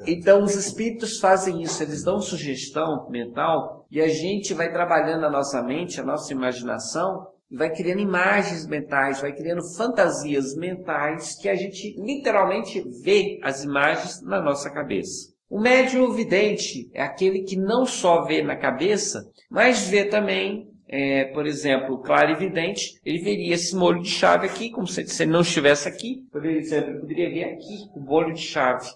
Então, 0.05 0.43
os 0.43 0.53
espíritos 0.53 1.17
fazem 1.21 1.61
isso, 1.61 1.81
eles 1.81 2.03
dão 2.03 2.19
sugestão 2.19 3.07
mental 3.09 3.85
e 3.89 4.01
a 4.01 4.09
gente 4.09 4.53
vai 4.53 4.69
trabalhando 4.69 5.25
a 5.25 5.29
nossa 5.29 5.63
mente, 5.63 6.01
a 6.01 6.03
nossa 6.03 6.33
imaginação, 6.33 7.25
vai 7.51 7.73
criando 7.73 8.01
imagens 8.01 8.67
mentais, 8.67 9.21
vai 9.21 9.33
criando 9.33 9.61
fantasias 9.75 10.55
mentais 10.55 11.35
que 11.35 11.47
a 11.47 11.55
gente 11.55 11.95
literalmente 11.97 12.83
vê 13.03 13.39
as 13.43 13.63
imagens 13.63 14.21
na 14.21 14.41
nossa 14.41 14.69
cabeça. 14.69 15.33
O 15.49 15.59
médium 15.59 16.11
vidente 16.11 16.89
é 16.93 17.03
aquele 17.03 17.43
que 17.43 17.55
não 17.55 17.85
só 17.85 18.23
vê 18.23 18.41
na 18.41 18.55
cabeça, 18.55 19.23
mas 19.49 19.87
vê 19.87 20.05
também 20.05 20.67
é, 20.87 21.25
por 21.25 21.45
exemplo, 21.47 21.97
claro 21.99 22.31
evidente, 22.31 22.99
ele 23.03 23.19
veria 23.19 23.55
esse 23.55 23.75
molho 23.75 24.01
de 24.01 24.09
chave 24.09 24.45
aqui, 24.45 24.69
como 24.69 24.87
se, 24.87 25.05
se 25.07 25.23
ele 25.23 25.31
não 25.31 25.41
estivesse 25.41 25.87
aqui, 25.87 26.23
poderia, 26.31 26.59
ele 26.59 26.99
poderia 26.99 27.29
ver 27.29 27.43
aqui 27.45 27.89
o 27.95 27.99
molho 27.99 28.33
de 28.33 28.41
chave. 28.41 28.87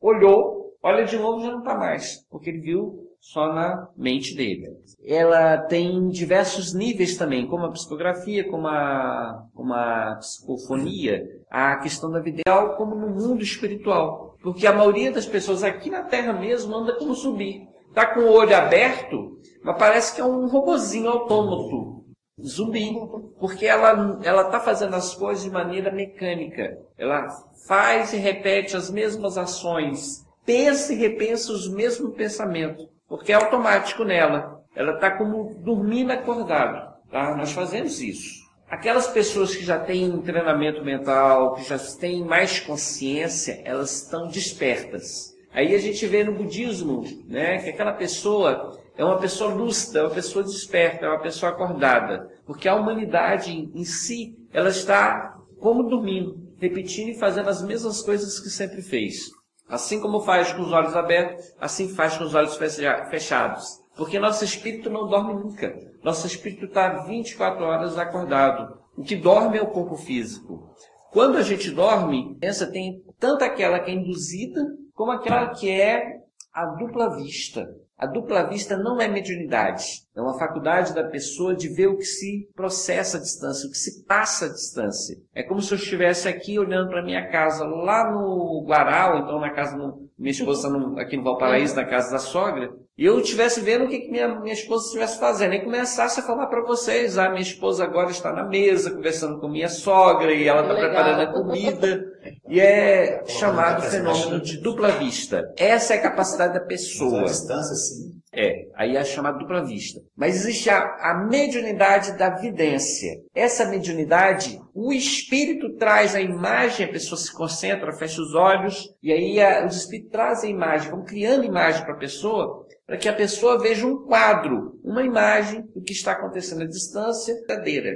Olhou, 0.00 0.76
olha 0.82 1.04
de 1.04 1.16
novo 1.16 1.42
já 1.42 1.50
não 1.50 1.60
está 1.60 1.74
mais, 1.74 2.26
porque 2.30 2.50
ele 2.50 2.60
viu 2.60 3.09
só 3.20 3.52
na 3.52 3.88
mente 3.96 4.34
dele. 4.34 4.76
Ela 5.04 5.58
tem 5.58 6.08
diversos 6.08 6.72
níveis 6.74 7.16
também, 7.16 7.46
como 7.46 7.66
a 7.66 7.70
psicografia, 7.70 8.48
como 8.50 8.66
a, 8.66 9.44
como 9.54 9.74
a 9.74 10.16
psicofonia, 10.16 11.24
a 11.50 11.76
questão 11.76 12.10
da 12.10 12.20
vida 12.20 12.40
ideal, 12.40 12.76
como 12.76 12.94
no 12.94 13.08
mundo 13.08 13.42
espiritual. 13.42 14.36
Porque 14.42 14.66
a 14.66 14.72
maioria 14.72 15.12
das 15.12 15.26
pessoas 15.26 15.62
aqui 15.62 15.90
na 15.90 16.02
Terra 16.02 16.32
mesmo 16.32 16.74
anda 16.74 16.96
como 16.96 17.14
subir. 17.14 17.68
Está 17.88 18.06
com 18.06 18.20
o 18.20 18.32
olho 18.32 18.56
aberto, 18.56 19.38
mas 19.62 19.76
parece 19.76 20.14
que 20.14 20.20
é 20.20 20.24
um 20.24 20.46
robozinho 20.46 21.10
autômato, 21.10 22.04
zumbi, 22.40 22.94
porque 23.38 23.66
ela 23.66 24.20
ela 24.22 24.42
está 24.42 24.60
fazendo 24.60 24.94
as 24.94 25.14
coisas 25.14 25.44
de 25.44 25.50
maneira 25.50 25.90
mecânica. 25.90 26.78
Ela 26.96 27.28
faz 27.66 28.12
e 28.12 28.16
repete 28.16 28.76
as 28.76 28.90
mesmas 28.90 29.36
ações, 29.36 30.24
pensa 30.46 30.92
e 30.92 30.96
repensa 30.96 31.52
os 31.52 31.68
mesmos 31.68 32.14
pensamentos, 32.14 32.86
porque 33.10 33.32
é 33.32 33.34
automático 33.34 34.04
nela. 34.04 34.62
Ela 34.74 34.94
está 34.94 35.10
como 35.10 35.52
dormindo 35.64 36.12
acordado. 36.12 36.94
Tá? 37.10 37.36
Nós 37.36 37.50
fazemos 37.50 38.00
isso. 38.00 38.48
Aquelas 38.70 39.08
pessoas 39.08 39.54
que 39.54 39.64
já 39.64 39.80
têm 39.80 40.12
um 40.12 40.22
treinamento 40.22 40.84
mental, 40.84 41.54
que 41.54 41.68
já 41.68 41.76
têm 41.98 42.24
mais 42.24 42.60
consciência, 42.60 43.60
elas 43.64 44.04
estão 44.04 44.28
despertas. 44.28 45.34
Aí 45.52 45.74
a 45.74 45.78
gente 45.78 46.06
vê 46.06 46.22
no 46.22 46.32
budismo, 46.32 47.02
né, 47.26 47.58
que 47.58 47.70
aquela 47.70 47.92
pessoa 47.92 48.78
é 48.96 49.04
uma 49.04 49.18
pessoa 49.18 49.52
lúcida, 49.52 49.98
é 49.98 50.02
uma 50.02 50.14
pessoa 50.14 50.44
desperta, 50.44 51.06
é 51.06 51.08
uma 51.08 51.18
pessoa 51.18 51.50
acordada, 51.50 52.30
porque 52.46 52.68
a 52.68 52.76
humanidade 52.76 53.50
em 53.74 53.84
si, 53.84 54.36
ela 54.52 54.68
está 54.68 55.36
como 55.58 55.88
dormindo, 55.88 56.38
repetindo 56.60 57.08
e 57.08 57.18
fazendo 57.18 57.48
as 57.48 57.60
mesmas 57.64 58.02
coisas 58.02 58.38
que 58.38 58.48
sempre 58.48 58.80
fez. 58.80 59.30
Assim 59.70 60.00
como 60.00 60.20
faz 60.20 60.52
com 60.52 60.62
os 60.62 60.72
olhos 60.72 60.96
abertos, 60.96 61.54
assim 61.60 61.88
faz 61.88 62.18
com 62.18 62.24
os 62.24 62.34
olhos 62.34 62.56
fechados. 62.56 63.80
Porque 63.96 64.18
nosso 64.18 64.44
espírito 64.44 64.90
não 64.90 65.06
dorme 65.06 65.34
nunca. 65.34 65.72
Nosso 66.02 66.26
espírito 66.26 66.64
está 66.64 67.04
24 67.04 67.64
horas 67.64 67.96
acordado. 67.96 68.78
O 68.96 69.02
que 69.02 69.14
dorme 69.14 69.58
é 69.58 69.62
o 69.62 69.70
corpo 69.70 69.96
físico. 69.96 70.74
Quando 71.12 71.38
a 71.38 71.42
gente 71.42 71.70
dorme, 71.70 72.36
essa 72.40 72.66
tem 72.66 73.02
tanto 73.18 73.44
aquela 73.44 73.78
que 73.78 73.90
é 73.90 73.94
induzida 73.94 74.60
como 74.94 75.12
aquela 75.12 75.50
que 75.50 75.70
é 75.70 76.20
a 76.52 76.66
dupla 76.66 77.16
vista. 77.16 77.68
A 78.00 78.06
dupla 78.06 78.44
vista 78.44 78.78
não 78.78 78.98
é 78.98 79.06
mediunidade, 79.06 79.84
é 80.16 80.22
uma 80.22 80.38
faculdade 80.38 80.94
da 80.94 81.04
pessoa 81.04 81.54
de 81.54 81.68
ver 81.68 81.88
o 81.88 81.98
que 81.98 82.06
se 82.06 82.48
processa 82.56 83.18
à 83.18 83.20
distância, 83.20 83.68
o 83.68 83.70
que 83.70 83.76
se 83.76 84.06
passa 84.06 84.46
à 84.46 84.48
distância. 84.48 85.18
É 85.34 85.42
como 85.42 85.60
se 85.60 85.74
eu 85.74 85.76
estivesse 85.76 86.26
aqui 86.26 86.58
olhando 86.58 86.88
para 86.88 87.04
minha 87.04 87.28
casa 87.30 87.62
lá 87.62 88.10
no 88.10 88.64
Guará, 88.66 89.12
ou 89.12 89.18
então 89.20 89.38
na 89.38 89.50
casa, 89.50 89.76
do, 89.76 90.08
minha 90.18 90.30
esposa 90.30 90.70
no, 90.70 90.98
aqui 90.98 91.14
no 91.14 91.24
Valparaíso, 91.24 91.76
na 91.76 91.84
casa 91.84 92.10
da 92.10 92.18
sogra, 92.18 92.70
e 92.96 93.04
eu 93.04 93.20
estivesse 93.20 93.60
vendo 93.60 93.84
o 93.84 93.88
que, 93.88 93.98
que 94.00 94.10
minha, 94.10 94.40
minha 94.40 94.54
esposa 94.54 94.86
estivesse 94.86 95.20
fazendo, 95.20 95.52
e 95.52 95.60
começasse 95.60 96.20
a 96.20 96.22
falar 96.22 96.46
para 96.46 96.64
vocês, 96.64 97.18
ah, 97.18 97.28
minha 97.28 97.42
esposa 97.42 97.84
agora 97.84 98.10
está 98.10 98.32
na 98.32 98.44
mesa 98.44 98.94
conversando 98.94 99.38
com 99.38 99.46
minha 99.46 99.68
sogra, 99.68 100.32
e 100.32 100.48
ela 100.48 100.62
está 100.62 100.74
preparando 100.74 101.20
a 101.20 101.32
comida, 101.34 102.09
e 102.50 102.58
é 102.58 103.24
chamado 103.28 103.82
fenômeno 103.82 104.40
de 104.40 104.60
dupla 104.60 104.90
vista. 104.90 105.40
Essa 105.56 105.94
é 105.94 105.98
a 105.98 106.02
capacidade 106.02 106.54
da 106.54 106.60
pessoa. 106.60 107.20
A 107.20 107.24
distância, 107.24 107.76
sim. 107.76 108.20
É, 108.32 108.66
aí 108.76 108.96
é 108.96 109.04
chamada 109.04 109.38
dupla 109.38 109.64
vista. 109.64 110.00
Mas 110.16 110.34
existe 110.36 110.68
a, 110.68 110.78
a 110.78 111.26
mediunidade 111.28 112.18
da 112.18 112.30
vidência. 112.30 113.20
Essa 113.34 113.66
mediunidade, 113.66 114.60
o 114.74 114.92
espírito 114.92 115.76
traz 115.76 116.14
a 116.14 116.20
imagem, 116.20 116.86
a 116.86 116.92
pessoa 116.92 117.18
se 117.18 117.32
concentra, 117.32 117.92
fecha 117.92 118.20
os 118.20 118.34
olhos, 118.34 118.88
e 119.02 119.12
aí 119.12 119.40
a, 119.40 119.66
os 119.66 119.76
espíritos 119.76 120.12
trazem 120.12 120.50
a 120.50 120.56
imagem, 120.56 120.90
vão 120.90 121.04
criando 121.04 121.44
imagem 121.44 121.84
para 121.84 121.94
a 121.94 121.98
pessoa, 121.98 122.66
para 122.86 122.96
que 122.96 123.08
a 123.08 123.14
pessoa 123.14 123.60
veja 123.60 123.86
um 123.86 124.04
quadro, 124.04 124.78
uma 124.84 125.02
imagem 125.02 125.62
do 125.74 125.82
que 125.82 125.92
está 125.92 126.12
acontecendo 126.12 126.62
à 126.62 126.66
distância 126.66 127.34
verdadeira. 127.34 127.90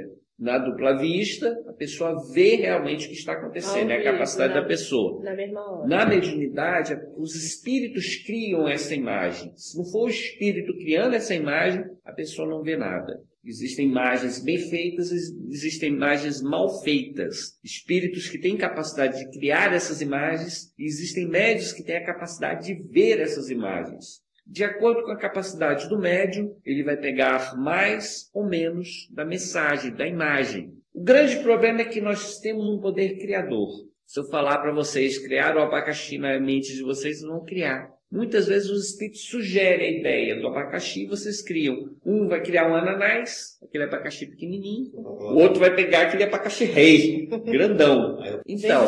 Na 0.45 0.59
dupla 0.59 0.95
vista, 0.99 1.59
a 1.67 1.73
pessoa 1.73 2.23
vê 2.31 2.57
realmente 2.57 3.07
o 3.07 3.09
que 3.09 3.15
está 3.15 3.33
acontecendo, 3.33 3.91
é 3.91 3.97
a 3.97 4.13
capacidade 4.13 4.53
na, 4.53 4.61
da 4.61 4.67
pessoa. 4.67 5.25
Na 5.25 5.35
mesma 5.35 5.61
hora. 5.67 5.89
Na 5.89 6.05
mediunidade, 6.05 7.01
os 7.17 7.35
espíritos 7.35 8.17
criam 8.17 8.69
essa 8.69 8.95
imagem. 8.95 9.55
Se 9.57 9.75
não 9.75 9.87
for 9.87 10.05
o 10.05 10.11
espírito 10.11 10.77
criando 10.77 11.15
essa 11.15 11.35
imagem, 11.35 11.87
a 12.05 12.13
pessoa 12.13 12.47
não 12.47 12.63
vê 12.63 12.77
nada. 12.77 13.23
Existem 13.43 13.89
imagens 13.89 14.39
bem 14.45 14.59
feitas, 14.59 15.11
existem 15.11 15.89
imagens 15.89 16.43
mal 16.43 16.83
feitas. 16.83 17.59
Espíritos 17.65 18.29
que 18.29 18.39
têm 18.39 18.55
capacidade 18.55 19.19
de 19.19 19.31
criar 19.39 19.73
essas 19.73 20.03
imagens, 20.03 20.75
e 20.79 20.85
existem 20.85 21.27
médios 21.27 21.73
que 21.73 21.83
têm 21.83 21.97
a 21.97 22.05
capacidade 22.05 22.67
de 22.67 22.75
ver 22.91 23.19
essas 23.19 23.49
imagens. 23.49 24.23
De 24.47 24.63
acordo 24.63 25.03
com 25.05 25.11
a 25.11 25.19
capacidade 25.19 25.89
do 25.89 25.99
médium, 25.99 26.55
ele 26.65 26.83
vai 26.83 26.97
pegar 26.97 27.57
mais 27.57 28.31
ou 28.35 28.47
menos 28.47 29.09
da 29.11 29.25
mensagem, 29.25 29.95
da 29.95 30.07
imagem. 30.07 30.73
O 30.93 31.03
grande 31.03 31.37
problema 31.43 31.81
é 31.81 31.87
que 31.87 32.01
nós 32.01 32.39
temos 32.39 32.69
um 32.69 32.81
poder 32.81 33.19
criador. 33.19 33.71
Se 34.07 34.21
eu 34.21 34.25
falar 34.25 34.59
para 34.59 34.73
vocês 34.73 35.19
criar 35.19 35.57
o 35.57 35.61
abacaxi 35.61 36.19
na 36.19 36.39
mente 36.39 36.75
de 36.75 36.83
vocês, 36.83 37.23
vão 37.23 37.43
criar. 37.45 37.94
Muitas 38.11 38.47
vezes 38.47 38.71
os 38.71 38.91
espíritos 38.91 39.23
sugerem 39.23 39.87
a 39.89 39.99
ideia 39.99 40.41
do 40.41 40.47
abacaxi 40.47 41.03
e 41.03 41.07
vocês 41.07 41.43
criam. 41.43 41.97
Um 42.05 42.29
vai 42.29 42.41
criar 42.43 42.71
um 42.71 42.75
ananás, 42.75 43.59
aquele 43.63 43.85
abacaxi 43.85 44.27
pequenininho. 44.27 44.93
O 44.95 45.35
outro 45.35 45.59
vai 45.59 45.75
pegar 45.75 46.03
aquele 46.03 46.23
abacaxi 46.23 46.65
rei, 46.65 47.27
grandão. 47.27 48.19
Então, 48.47 48.85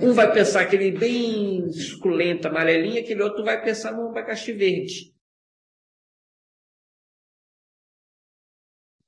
um 0.00 0.12
vai 0.12 0.32
pensar 0.32 0.62
aquele 0.62 0.90
bem 0.90 1.70
suculento, 1.70 2.48
amarelinho, 2.48 2.98
aquele 2.98 3.22
outro 3.22 3.44
vai 3.44 3.62
pensar 3.62 3.92
num 3.92 4.08
abacaxi 4.08 4.52
verde. 4.52 5.14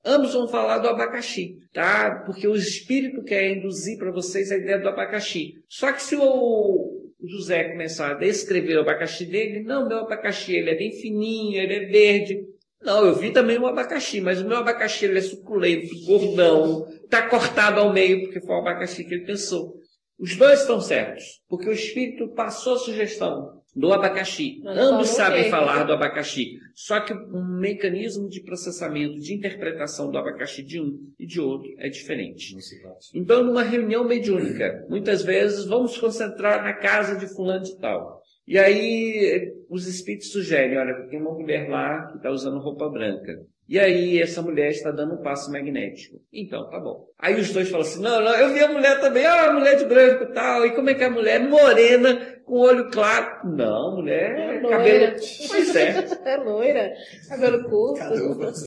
Ambos 0.04 0.34
vão 0.34 0.46
falar 0.46 0.78
do 0.78 0.88
abacaxi, 0.88 1.58
tá? 1.72 2.22
Porque 2.24 2.46
o 2.46 2.54
espírito 2.54 3.24
quer 3.24 3.56
induzir 3.56 3.98
para 3.98 4.12
vocês 4.12 4.52
a 4.52 4.56
ideia 4.56 4.78
do 4.78 4.88
abacaxi. 4.88 5.60
Só 5.68 5.92
que 5.92 6.00
se 6.00 6.14
o 6.14 6.95
o 7.20 7.28
José 7.28 7.70
começar 7.70 8.12
a 8.12 8.14
descrever 8.14 8.76
o 8.76 8.80
abacaxi 8.80 9.24
dele, 9.24 9.62
não, 9.62 9.88
meu 9.88 9.98
abacaxi 9.98 10.54
ele 10.54 10.70
é 10.70 10.74
bem 10.74 10.92
fininho, 10.92 11.60
ele 11.60 11.74
é 11.74 11.86
verde. 11.86 12.44
Não, 12.82 13.04
eu 13.04 13.14
vi 13.14 13.32
também 13.32 13.58
o 13.58 13.66
abacaxi, 13.66 14.20
mas 14.20 14.40
o 14.40 14.46
meu 14.46 14.58
abacaxi 14.58 15.06
ele 15.06 15.18
é 15.18 15.22
suculento, 15.22 15.88
gordão, 16.04 16.86
está 17.02 17.28
cortado 17.28 17.80
ao 17.80 17.92
meio, 17.92 18.24
porque 18.24 18.40
foi 18.40 18.54
o 18.54 18.58
abacaxi 18.58 19.04
que 19.04 19.14
ele 19.14 19.24
pensou. 19.24 19.74
Os 20.18 20.36
dois 20.36 20.60
estão 20.60 20.80
certos, 20.80 21.24
porque 21.48 21.68
o 21.68 21.72
espírito 21.72 22.32
passou 22.34 22.74
a 22.74 22.78
sugestão. 22.78 23.55
Do 23.76 23.92
abacaxi. 23.92 24.60
Mas 24.64 24.78
Ambos 24.78 25.08
sabem 25.10 25.44
quê? 25.44 25.50
falar 25.50 25.84
do 25.84 25.92
abacaxi. 25.92 26.58
Só 26.74 26.98
que 27.00 27.12
o 27.12 27.44
mecanismo 27.44 28.26
de 28.28 28.40
processamento, 28.42 29.20
de 29.20 29.34
interpretação 29.34 30.10
do 30.10 30.16
abacaxi 30.16 30.62
de 30.62 30.80
um 30.80 30.98
e 31.18 31.26
de 31.26 31.40
outro 31.40 31.68
é 31.78 31.88
diferente. 31.88 32.56
Então, 33.14 33.44
numa 33.44 33.62
reunião 33.62 34.02
mediúnica, 34.02 34.86
muitas 34.88 35.22
vezes 35.22 35.66
vamos 35.66 35.98
concentrar 35.98 36.64
na 36.64 36.72
casa 36.72 37.16
de 37.16 37.26
fulano 37.34 37.64
de 37.64 37.78
tal. 37.78 38.22
E 38.46 38.58
aí 38.58 39.52
os 39.68 39.86
espíritos 39.86 40.30
sugerem, 40.30 40.78
olha, 40.78 41.06
tem 41.10 41.20
uma 41.20 41.34
mulher 41.34 41.68
lá 41.68 42.06
que 42.06 42.16
está 42.16 42.30
usando 42.30 42.58
roupa 42.58 42.88
branca. 42.88 43.44
E 43.68 43.80
aí 43.80 44.22
essa 44.22 44.40
mulher 44.40 44.70
está 44.70 44.92
dando 44.92 45.14
um 45.14 45.22
passo 45.22 45.50
magnético. 45.50 46.20
Então, 46.32 46.70
tá 46.70 46.78
bom. 46.78 47.04
Aí 47.18 47.34
os 47.34 47.52
dois 47.52 47.68
falam 47.68 47.84
assim, 47.84 48.00
não, 48.00 48.20
não, 48.20 48.32
eu 48.36 48.54
vi 48.54 48.60
a 48.60 48.72
mulher 48.72 49.00
também, 49.00 49.26
ah, 49.26 49.50
a 49.50 49.52
mulher 49.52 49.76
de 49.76 49.84
branco 49.84 50.24
e 50.24 50.32
tal. 50.32 50.64
E 50.64 50.70
como 50.70 50.88
é 50.88 50.94
que 50.94 51.02
é 51.02 51.06
a 51.06 51.10
mulher? 51.10 51.40
Morena, 51.40 52.35
com 52.46 52.60
olho 52.60 52.90
claro. 52.90 53.46
Não, 53.56 53.96
mulher, 53.96 54.56
É 54.56 54.60
cabelo... 54.60 54.78
loira. 54.78 55.16
Pois 55.48 55.76
é. 55.76 56.06
É 56.24 56.36
loira. 56.36 56.94
Cabelo 57.28 57.68
curto. 57.68 58.64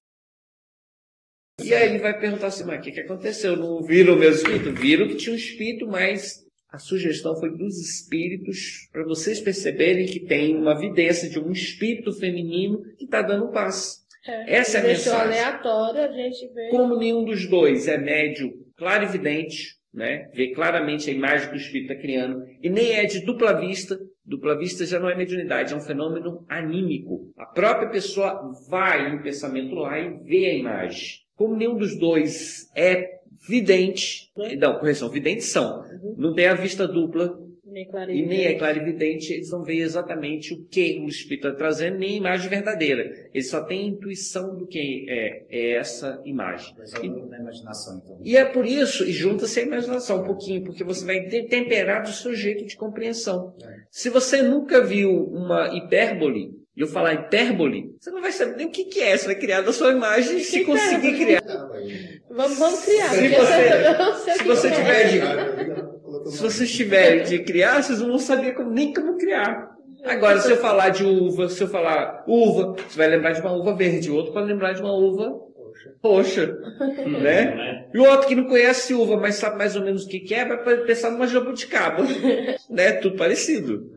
E 1.64 1.74
aí 1.74 1.90
ele 1.90 2.00
vai 2.00 2.18
perguntar 2.20 2.48
assim, 2.48 2.64
mas 2.64 2.80
o 2.80 2.82
que, 2.82 2.92
que 2.92 3.02
aconteceu? 3.02 3.56
Não 3.56 3.82
viram 3.82 4.16
o 4.16 4.18
meu 4.20 4.32
espírito? 4.32 4.72
Viram 4.74 5.08
que 5.08 5.16
tinha 5.16 5.34
um 5.34 5.38
espírito, 5.38 5.88
mas 5.88 6.46
a 6.72 6.78
sugestão 6.78 7.36
foi 7.38 7.50
dos 7.58 7.78
espíritos 7.80 8.88
para 8.92 9.04
vocês 9.04 9.40
perceberem 9.40 10.06
que 10.06 10.22
tem 10.22 10.56
uma 10.56 10.78
vidência 10.78 11.30
de 11.30 11.40
um 11.40 11.52
espírito 11.52 12.14
feminino 12.14 12.82
que 12.98 13.06
está 13.06 13.22
dando 13.22 13.52
paz. 13.52 13.98
É. 14.26 14.58
Essa 14.58 14.78
é 14.78 14.82
a 14.82 14.84
mensagem. 14.84 15.22
aleatório, 15.22 16.02
a 16.02 16.12
gente 16.12 16.54
vê. 16.54 16.70
Como 16.70 16.98
nenhum 16.98 17.26
dos 17.26 17.50
dois 17.50 17.88
é 17.88 17.98
médio 17.98 18.54
claro 18.78 19.04
e 19.04 19.08
evidente, 19.08 19.79
né? 19.94 20.30
vê 20.34 20.52
claramente 20.54 21.10
a 21.10 21.14
imagem 21.14 21.50
que 21.50 21.56
o 21.56 21.58
espírito 21.58 21.92
está 21.92 22.02
criando, 22.02 22.44
e 22.62 22.70
nem 22.70 22.94
é 22.94 23.06
de 23.06 23.26
dupla 23.26 23.54
vista, 23.60 24.00
dupla 24.26 24.58
vista 24.58 24.86
já 24.86 25.00
não 25.00 25.10
é 25.10 25.16
mediunidade, 25.16 25.74
é 25.74 25.78
um 25.78 25.82
fenômeno 25.82 26.46
anímico. 26.48 27.32
A 27.38 27.46
própria 27.46 27.90
pessoa 27.90 28.52
vai 28.70 29.14
em 29.14 29.22
pensamento 29.22 29.74
lá 29.76 30.00
e 30.00 30.18
vê 30.24 30.46
a 30.46 30.54
imagem. 30.54 31.20
Como 31.36 31.56
nenhum 31.56 31.78
dos 31.78 31.98
dois 31.98 32.70
é 32.76 33.20
vidente, 33.48 34.30
não, 34.58 34.78
correção, 34.78 35.10
videntes 35.10 35.48
são, 35.48 35.84
não 36.18 36.34
tem 36.34 36.48
a 36.48 36.54
vista 36.54 36.88
dupla, 36.88 37.38
Nem 38.08 38.24
e 38.24 38.26
nem 38.26 38.46
é 38.46 38.54
claro 38.56 38.78
evidente, 38.78 39.34
eles 39.34 39.52
não 39.52 39.64
veem 39.64 39.80
exatamente 39.82 40.54
o 40.54 40.64
que 40.66 41.00
o 41.04 41.08
Espírito 41.08 41.48
está 41.48 41.58
trazendo, 41.58 41.98
nem 41.98 42.16
a 42.16 42.18
imagem 42.18 42.50
verdadeira. 42.50 43.30
Eles 43.34 43.50
só 43.50 43.62
têm 43.64 43.88
intuição 43.88 44.56
do 44.56 44.68
que 44.68 45.06
é, 45.10 45.44
é 45.50 45.72
essa 45.76 46.22
imagem. 46.26 46.74
Mas 46.78 46.94
é 46.94 47.00
na 47.08 47.40
imaginação, 47.40 48.02
então. 48.04 48.20
E 48.24 48.36
é 48.38 48.46
por 48.46 48.66
isso, 48.66 49.04
e 49.04 49.12
junta-se 49.12 49.60
a 49.60 49.64
imaginação 49.64 50.22
um 50.22 50.26
pouquinho, 50.26 50.64
porque 50.64 50.84
você 50.84 51.06
vai 51.06 51.22
ter- 51.28 51.44
temperar 51.48 52.04
do 52.04 52.12
seu 52.12 52.34
jeito 52.34 52.66
de 52.66 52.76
compreensão. 52.76 53.54
Se 53.90 54.10
você 54.10 54.42
nunca 54.42 54.84
viu 54.84 55.10
uma 55.12 55.76
hipérbole, 55.76 56.58
e 56.78 56.82
eu 56.82 56.88
falar 56.88 57.14
hipérbole, 57.14 57.94
você 58.00 58.10
não 58.10 58.22
vai 58.22 58.32
saber 58.32 58.56
nem 58.56 58.68
o 58.68 58.72
que, 58.72 58.86
que 58.86 59.02
é. 59.02 59.18
Você 59.18 59.26
vai 59.26 59.36
criar 59.36 59.62
da 59.62 59.74
sua 59.74 59.92
imagem 59.92 60.40
se 60.40 60.64
conseguir 60.64 61.14
criar. 61.18 61.42
Vamos, 62.32 62.58
vamos 62.58 62.86
criar. 62.86 63.10
Se 63.10 63.28
você- 63.28 64.38
se 64.38 64.44
você 64.46 64.68
é. 64.68 64.72
tiver 64.72 65.10
de- 65.10 65.69
Se 66.30 66.42
vocês 66.42 66.72
tiverem 66.72 67.24
de 67.24 67.40
criar, 67.40 67.82
vocês 67.82 68.00
não 68.00 68.10
vão 68.10 68.20
saber 68.20 68.54
como- 68.54 68.72
nem 68.72 68.94
como 68.94 69.18
criar. 69.18 69.70
Agora, 70.06 70.40
se 70.40 70.50
eu 70.52 70.58
falar 70.58 70.90
de 70.90 71.04
uva, 71.04 71.50
se 71.50 71.62
eu 71.62 71.68
falar 71.68 72.24
uva, 72.28 72.74
você 72.88 72.98
vai 72.98 73.08
lembrar 73.10 73.34
de 73.34 73.42
uma 73.42 73.52
uva 73.54 73.76
verde, 73.76 74.10
o 74.10 74.16
outro 74.16 74.32
vai 74.34 74.46
lembrar 74.46 74.74
de 74.74 74.82
uma 74.82 74.94
uva 74.96 75.38
roxa, 76.04 76.58
né? 77.22 77.88
E 77.94 77.98
o 78.00 78.04
outro 78.06 78.28
que 78.28 78.36
não 78.36 78.46
conhece 78.46 78.94
uva, 78.94 79.18
mas 79.18 79.36
sabe 79.36 79.58
mais 79.58 79.76
ou 79.76 79.84
menos 79.84 80.06
o 80.06 80.08
que 80.10 80.20
que 80.22 80.34
é, 80.34 80.46
vai 80.46 80.78
pensar 80.86 81.12
numa 81.12 81.28
jabuticaba, 81.28 82.04
né? 82.70 82.94
Tudo 82.94 83.18
parecido, 83.18 83.90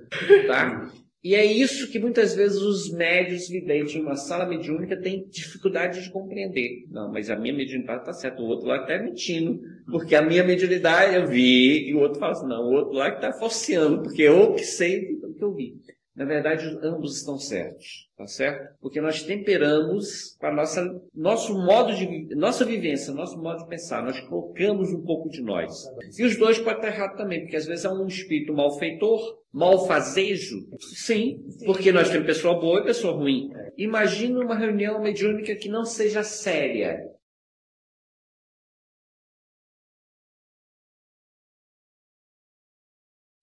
tá? 0.47 0.91
E 1.25 1.37
é 1.37 1.45
isso 1.45 1.89
que 1.93 2.01
muitas 2.01 2.35
vezes 2.35 2.59
os 2.59 2.93
médios 2.93 3.49
videntes 3.49 3.95
em 3.95 4.01
uma 4.03 4.17
sala 4.17 4.45
mediúnica 4.45 4.97
têm 5.01 5.25
dificuldade 5.31 6.03
de 6.03 6.11
compreender. 6.11 6.85
Não, 6.91 7.13
mas 7.13 7.31
a 7.31 7.37
minha 7.37 7.55
mediunidade 7.55 8.01
está 8.01 8.13
certa, 8.13 8.43
o 8.43 8.47
outro 8.47 8.67
lá 8.67 8.79
está 8.79 8.99
mentindo, 8.99 9.61
porque 9.91 10.15
a 10.15 10.23
minha 10.23 10.45
mediunidade 10.45 11.17
eu 11.17 11.27
vi, 11.27 11.89
e 11.89 11.95
o 11.95 12.01
outro 12.01 12.19
fala 12.19 12.33
assim, 12.33 12.47
não, 12.47 12.65
o 12.65 12.73
outro 12.73 12.93
lá 12.93 13.11
que 13.11 13.25
está 13.25 13.33
forceando, 13.33 14.03
porque 14.03 14.23
eu 14.23 14.55
que 14.55 14.65
sei 14.65 15.17
do 15.17 15.35
que 15.35 15.43
eu 15.43 15.55
vi. 15.55 15.75
Na 16.15 16.27
verdade, 16.27 16.79
ambos 16.83 17.17
estão 17.17 17.39
certos, 17.39 18.07
tá 18.19 18.27
certo? 18.27 18.75
Porque 18.83 19.01
nós 19.01 19.23
temperamos 19.23 20.37
com 20.39 20.47
a 20.47 20.53
nossa, 20.53 21.01
nosso 21.15 21.55
modo 21.55 21.95
de, 21.95 22.35
nossa 22.35 22.67
vivência, 22.67 23.15
nosso 23.15 23.41
modo 23.41 23.63
de 23.63 23.69
pensar, 23.69 24.05
nós 24.05 24.21
colocamos 24.21 24.93
um 24.93 25.03
pouco 25.03 25.31
de 25.31 25.41
nós. 25.41 25.73
E 26.19 26.23
os 26.23 26.37
dois 26.37 26.59
podem 26.59 26.77
estar 26.77 26.89
errados 26.89 27.17
também, 27.17 27.41
porque 27.41 27.57
às 27.57 27.65
vezes 27.65 27.87
é 27.87 27.89
um 27.89 28.07
espírito 28.07 28.53
malfeitor, 28.53 29.39
malfazejo. 29.51 30.69
Sim, 30.95 31.43
porque 31.65 31.91
nós 31.91 32.11
temos 32.11 32.27
pessoa 32.27 32.61
boa 32.61 32.81
e 32.81 32.85
pessoa 32.85 33.15
ruim. 33.15 33.51
Imagina 33.79 34.39
uma 34.39 34.55
reunião 34.55 35.01
mediúnica 35.01 35.57
que 35.57 35.71
não 35.71 35.87
seja 35.87 36.23
séria. 36.23 37.11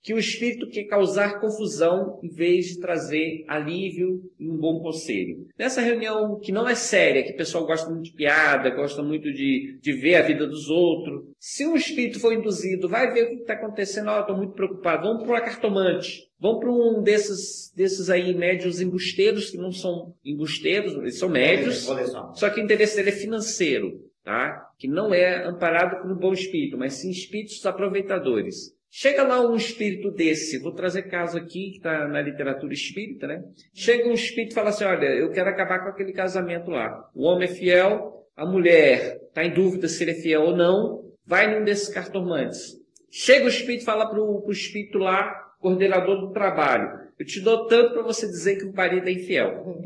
Que 0.09 0.13
o 0.15 0.17
espírito 0.17 0.67
quer 0.67 0.85
causar 0.85 1.39
confusão 1.39 2.19
em 2.23 2.29
vez 2.29 2.65
de 2.65 2.79
trazer 2.79 3.45
alívio 3.47 4.23
e 4.39 4.49
um 4.49 4.57
bom 4.57 4.79
conselho. 4.79 5.45
Nessa 5.55 5.81
reunião 5.81 6.39
que 6.39 6.51
não 6.51 6.67
é 6.67 6.73
séria, 6.73 7.21
que 7.21 7.33
o 7.33 7.37
pessoal 7.37 7.67
gosta 7.67 7.87
muito 7.87 8.05
de 8.05 8.13
piada, 8.13 8.71
gosta 8.71 9.03
muito 9.03 9.31
de, 9.31 9.77
de 9.79 9.93
ver 9.93 10.15
a 10.15 10.23
vida 10.23 10.47
dos 10.47 10.67
outros, 10.67 11.25
se 11.37 11.63
um 11.63 11.75
espírito 11.75 12.19
for 12.19 12.33
induzido, 12.33 12.89
vai 12.89 13.13
ver 13.13 13.25
o 13.25 13.27
que 13.27 13.41
está 13.41 13.53
acontecendo, 13.53 14.09
ó, 14.09 14.21
estou 14.21 14.35
muito 14.35 14.53
preocupado, 14.53 15.03
vamos 15.03 15.21
para 15.21 15.31
uma 15.31 15.41
cartomante, 15.41 16.27
vamos 16.39 16.59
para 16.59 16.71
um 16.71 17.03
desses, 17.03 17.71
desses 17.75 18.09
aí 18.09 18.33
médios 18.33 18.81
embusteiros, 18.81 19.51
que 19.51 19.57
não 19.57 19.71
são 19.71 20.15
embusteiros, 20.25 20.95
eles 20.95 21.19
são 21.19 21.29
médios, 21.29 21.87
só 22.33 22.49
que 22.49 22.59
o 22.59 22.63
interesse 22.63 22.95
dele 22.95 23.09
é 23.09 23.11
financeiro, 23.11 24.09
tá? 24.23 24.71
Que 24.79 24.87
não 24.87 25.13
é 25.13 25.45
amparado 25.45 26.01
por 26.01 26.11
um 26.11 26.17
bom 26.17 26.33
espírito, 26.33 26.79
mas 26.79 26.93
sim 26.93 27.11
espíritos 27.11 27.63
aproveitadores. 27.63 28.78
Chega 28.91 29.23
lá 29.23 29.39
um 29.39 29.55
espírito 29.55 30.09
desse, 30.09 30.57
vou 30.57 30.73
trazer 30.73 31.03
caso 31.03 31.37
aqui 31.37 31.71
que 31.71 31.77
está 31.77 32.07
na 32.07 32.21
literatura 32.21 32.73
espírita, 32.73 33.27
né? 33.27 33.43
Chega 33.73 34.09
um 34.09 34.13
espírito 34.13 34.51
e 34.51 34.55
fala 34.55 34.69
assim: 34.69 34.83
olha, 34.83 35.05
eu 35.05 35.29
quero 35.31 35.49
acabar 35.49 35.83
com 35.83 35.89
aquele 35.89 36.11
casamento 36.11 36.71
lá. 36.71 37.07
O 37.13 37.23
homem 37.23 37.47
é 37.47 37.53
fiel, 37.53 38.25
a 38.35 38.45
mulher 38.45 39.19
está 39.27 39.45
em 39.45 39.53
dúvida 39.53 39.87
se 39.87 40.03
ele 40.03 40.11
é 40.11 40.15
fiel 40.15 40.41
ou 40.41 40.57
não, 40.57 41.05
vai 41.25 41.53
num 41.53 41.63
desses 41.63 41.89
cartomantes. 41.89 42.79
Chega 43.11 43.45
o 43.45 43.49
espírito 43.49 43.83
e 43.83 43.85
fala 43.85 44.09
para 44.09 44.19
o 44.19 44.51
espírito 44.51 44.97
lá, 44.97 45.29
coordenador 45.59 46.19
do 46.19 46.31
trabalho: 46.31 47.09
eu 47.19 47.25
te 47.25 47.41
dou 47.41 47.67
tanto 47.67 47.93
para 47.93 48.01
você 48.01 48.25
dizer 48.25 48.57
que 48.57 48.65
o 48.65 48.73
marido 48.73 49.07
é 49.07 49.11
infiel. 49.11 49.83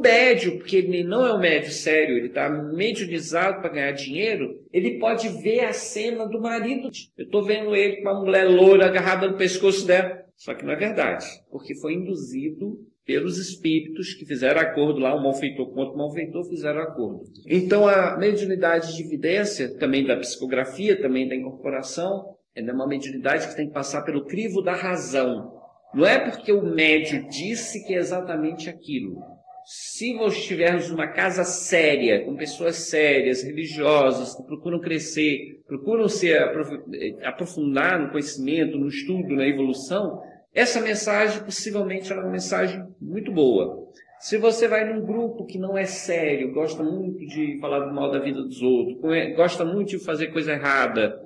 O 0.00 0.02
médio, 0.02 0.56
porque 0.56 0.76
ele 0.76 1.04
não 1.04 1.26
é 1.26 1.34
um 1.34 1.38
médio 1.38 1.70
sério, 1.70 2.16
ele 2.16 2.28
está 2.28 2.48
mediunizado 2.48 3.60
para 3.60 3.68
ganhar 3.68 3.92
dinheiro, 3.92 4.58
ele 4.72 4.98
pode 4.98 5.28
ver 5.42 5.60
a 5.66 5.74
cena 5.74 6.26
do 6.26 6.40
marido. 6.40 6.88
Eu 7.18 7.26
estou 7.26 7.44
vendo 7.44 7.76
ele 7.76 7.96
com 7.96 8.08
uma 8.08 8.20
mulher 8.20 8.48
loura 8.48 8.86
agarrada 8.86 9.28
no 9.28 9.36
pescoço 9.36 9.86
dela. 9.86 10.24
Só 10.36 10.54
que 10.54 10.64
não 10.64 10.72
é 10.72 10.76
verdade, 10.76 11.26
porque 11.50 11.74
foi 11.74 11.92
induzido 11.92 12.78
pelos 13.04 13.36
espíritos 13.36 14.14
que 14.14 14.24
fizeram 14.24 14.62
acordo 14.62 15.00
lá, 15.00 15.14
o 15.14 15.22
malfeitor 15.22 15.70
com 15.70 15.80
outro 15.80 15.98
malfeitor 15.98 16.48
fizeram 16.48 16.80
acordo. 16.80 17.20
Então 17.46 17.86
a 17.86 18.16
mediunidade 18.16 18.96
de 18.96 19.02
evidência, 19.02 19.76
também 19.76 20.06
da 20.06 20.16
psicografia, 20.16 20.98
também 20.98 21.28
da 21.28 21.36
incorporação, 21.36 22.36
é 22.54 22.62
uma 22.72 22.88
mediunidade 22.88 23.48
que 23.48 23.56
tem 23.56 23.66
que 23.68 23.74
passar 23.74 24.00
pelo 24.00 24.24
crivo 24.24 24.62
da 24.62 24.72
razão. 24.72 25.60
Não 25.92 26.06
é 26.06 26.18
porque 26.18 26.50
o 26.50 26.62
médio 26.62 27.28
disse 27.28 27.86
que 27.86 27.92
é 27.92 27.98
exatamente 27.98 28.70
aquilo. 28.70 29.20
Se 29.64 30.14
nós 30.14 30.34
estivermos 30.34 30.90
numa 30.90 31.06
casa 31.08 31.44
séria, 31.44 32.24
com 32.24 32.34
pessoas 32.36 32.76
sérias, 32.76 33.42
religiosas, 33.42 34.34
que 34.34 34.42
procuram 34.42 34.80
crescer, 34.80 35.60
procuram 35.66 36.08
se 36.08 36.32
eh, 36.32 37.16
aprofundar 37.24 37.98
no 38.00 38.10
conhecimento, 38.10 38.78
no 38.78 38.88
estudo, 38.88 39.34
na 39.36 39.46
evolução, 39.46 40.20
essa 40.54 40.80
mensagem 40.80 41.44
possivelmente 41.44 42.12
é 42.12 42.16
uma 42.16 42.30
mensagem 42.30 42.82
muito 43.00 43.30
boa. 43.30 43.88
Se 44.18 44.36
você 44.36 44.66
vai 44.66 44.84
num 44.92 45.04
grupo 45.06 45.46
que 45.46 45.58
não 45.58 45.78
é 45.78 45.84
sério, 45.84 46.52
gosta 46.52 46.82
muito 46.82 47.24
de 47.26 47.58
falar 47.60 47.86
mal 47.92 48.10
da 48.10 48.18
vida 48.18 48.42
dos 48.42 48.60
outros, 48.60 48.98
conhe- 49.00 49.34
gosta 49.34 49.64
muito 49.64 49.90
de 49.90 50.04
fazer 50.04 50.28
coisa 50.28 50.52
errada, 50.52 51.16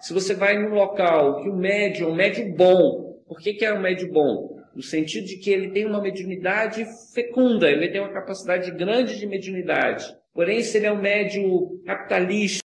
se 0.00 0.12
você 0.12 0.34
vai 0.34 0.58
num 0.58 0.74
local 0.74 1.42
que 1.42 1.48
o 1.48 1.56
médium 1.56 2.08
é 2.08 2.12
um 2.12 2.14
médium 2.14 2.52
bom, 2.54 3.22
por 3.28 3.38
que, 3.38 3.54
que 3.54 3.64
é 3.64 3.72
um 3.72 3.80
médium 3.80 4.10
bom? 4.10 4.51
No 4.74 4.82
sentido 4.82 5.26
de 5.26 5.36
que 5.36 5.50
ele 5.50 5.70
tem 5.70 5.84
uma 5.84 6.00
mediunidade 6.00 6.86
fecunda, 7.12 7.70
ele 7.70 7.90
tem 7.90 8.00
uma 8.00 8.12
capacidade 8.12 8.70
grande 8.70 9.18
de 9.18 9.26
mediunidade. 9.26 10.06
Porém, 10.32 10.62
se 10.62 10.78
ele 10.78 10.86
é 10.86 10.92
um 10.92 11.00
médium 11.00 11.82
capitalista, 11.84 12.62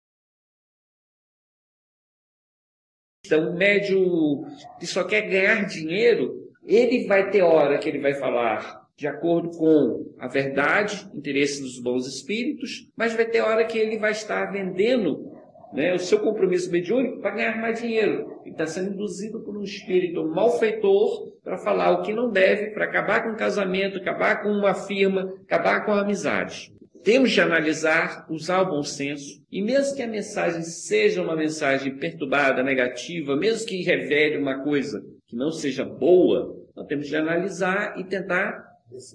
um 3.33 3.57
médium 3.57 4.45
que 4.79 4.85
só 4.85 5.03
quer 5.03 5.21
ganhar 5.21 5.65
dinheiro, 5.65 6.51
ele 6.63 7.07
vai 7.07 7.31
ter 7.31 7.41
hora 7.41 7.79
que 7.79 7.89
ele 7.89 7.99
vai 7.99 8.13
falar 8.13 8.85
de 8.95 9.07
acordo 9.07 9.49
com 9.57 10.15
a 10.19 10.27
verdade, 10.27 11.09
interesse 11.13 11.61
dos 11.61 11.79
bons 11.81 12.07
espíritos, 12.07 12.89
mas 12.95 13.13
vai 13.13 13.25
ter 13.25 13.41
hora 13.41 13.65
que 13.65 13.77
ele 13.77 13.97
vai 13.97 14.11
estar 14.11 14.45
vendendo 14.51 15.34
né, 15.73 15.93
o 15.93 15.99
seu 15.99 16.19
compromisso 16.19 16.71
mediúnico 16.71 17.19
para 17.19 17.35
ganhar 17.35 17.61
mais 17.61 17.81
dinheiro. 17.81 18.39
Ele 18.43 18.51
está 18.51 18.65
sendo 18.65 18.93
induzido 18.93 19.41
por 19.41 19.57
um 19.57 19.63
espírito 19.63 20.25
malfeitor 20.27 21.31
para 21.43 21.57
falar 21.57 21.91
o 21.91 22.01
que 22.01 22.13
não 22.13 22.31
deve, 22.31 22.71
para 22.71 22.85
acabar 22.85 23.23
com 23.23 23.31
o 23.31 23.37
casamento, 23.37 23.97
acabar 23.97 24.41
com 24.41 24.49
uma 24.49 24.73
firma, 24.73 25.33
acabar 25.43 25.85
com 25.85 25.91
a 25.91 26.01
amizade. 26.01 26.73
Temos 27.03 27.31
de 27.31 27.39
analisar, 27.39 28.25
usar 28.29 28.61
o 28.61 28.69
bom 28.71 28.81
senso, 28.81 29.39
e 29.51 29.61
mesmo 29.61 29.95
que 29.95 30.01
a 30.01 30.07
mensagem 30.07 30.63
seja 30.63 31.21
uma 31.21 31.35
mensagem 31.35 31.95
perturbada, 31.97 32.63
negativa, 32.63 33.35
mesmo 33.35 33.67
que 33.67 33.83
revele 33.83 34.37
uma 34.37 34.63
coisa 34.63 35.03
que 35.27 35.35
não 35.35 35.51
seja 35.51 35.85
boa, 35.85 36.55
nós 36.75 36.87
temos 36.87 37.07
de 37.07 37.15
analisar 37.15 37.99
e 37.99 38.03
tentar 38.03 38.64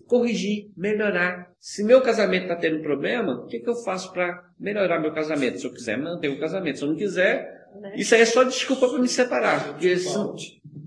corrigir, 0.07 0.71
melhorar. 0.77 1.51
Se 1.59 1.85
meu 1.85 2.01
casamento 2.01 2.43
está 2.43 2.57
tendo 2.57 2.83
problema, 2.83 3.41
o 3.41 3.47
que, 3.47 3.61
que 3.61 3.69
eu 3.69 3.77
faço 3.77 4.13
para 4.13 4.43
melhorar 4.59 5.01
meu 5.01 5.13
casamento? 5.13 5.61
Se 5.61 5.67
eu 5.67 5.73
quiser 5.73 5.99
manter 5.99 6.29
o 6.29 6.41
casamento, 6.41 6.79
se 6.79 6.85
eu 6.85 6.89
não 6.89 6.97
quiser, 6.97 7.69
né? 7.81 7.93
isso 7.97 8.15
aí 8.15 8.23
é 8.23 8.27
só 8.27 8.43
desculpa 8.45 8.89
para 8.89 8.99
me 8.99 9.09
separar. 9.09 9.73
Porque 9.73 9.97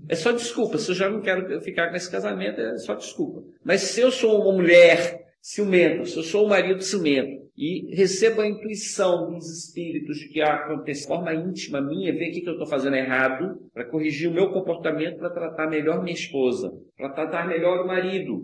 é 0.08 0.14
só 0.14 0.32
desculpa. 0.32 0.78
Se 0.78 0.90
eu 0.90 0.94
já 0.94 1.08
não 1.08 1.20
quero 1.20 1.60
ficar 1.60 1.90
com 1.90 1.96
esse 1.96 2.10
casamento, 2.10 2.60
é 2.60 2.76
só 2.78 2.94
desculpa. 2.94 3.42
Mas 3.64 3.82
se 3.82 4.00
eu 4.00 4.10
sou 4.10 4.42
uma 4.42 4.52
mulher 4.52 5.24
ciumenta, 5.40 6.04
se 6.04 6.16
eu 6.16 6.22
sou 6.22 6.46
um 6.46 6.48
marido 6.48 6.82
ciumento 6.82 7.44
e 7.56 7.94
recebo 7.94 8.40
a 8.40 8.48
intuição 8.48 9.30
dos 9.30 9.48
espíritos 9.48 10.24
que 10.24 10.40
acontece 10.40 11.02
de 11.02 11.06
forma 11.06 11.34
íntima 11.34 11.80
minha, 11.80 12.12
ver 12.12 12.30
o 12.30 12.32
que, 12.32 12.40
que 12.40 12.48
eu 12.48 12.54
estou 12.54 12.66
fazendo 12.66 12.96
errado, 12.96 13.60
para 13.72 13.84
corrigir 13.84 14.28
o 14.28 14.34
meu 14.34 14.50
comportamento, 14.50 15.18
para 15.18 15.30
tratar 15.30 15.68
melhor 15.68 16.02
minha 16.02 16.14
esposa, 16.14 16.72
para 16.96 17.10
tratar 17.10 17.46
melhor 17.46 17.84
o 17.84 17.86
marido, 17.86 18.42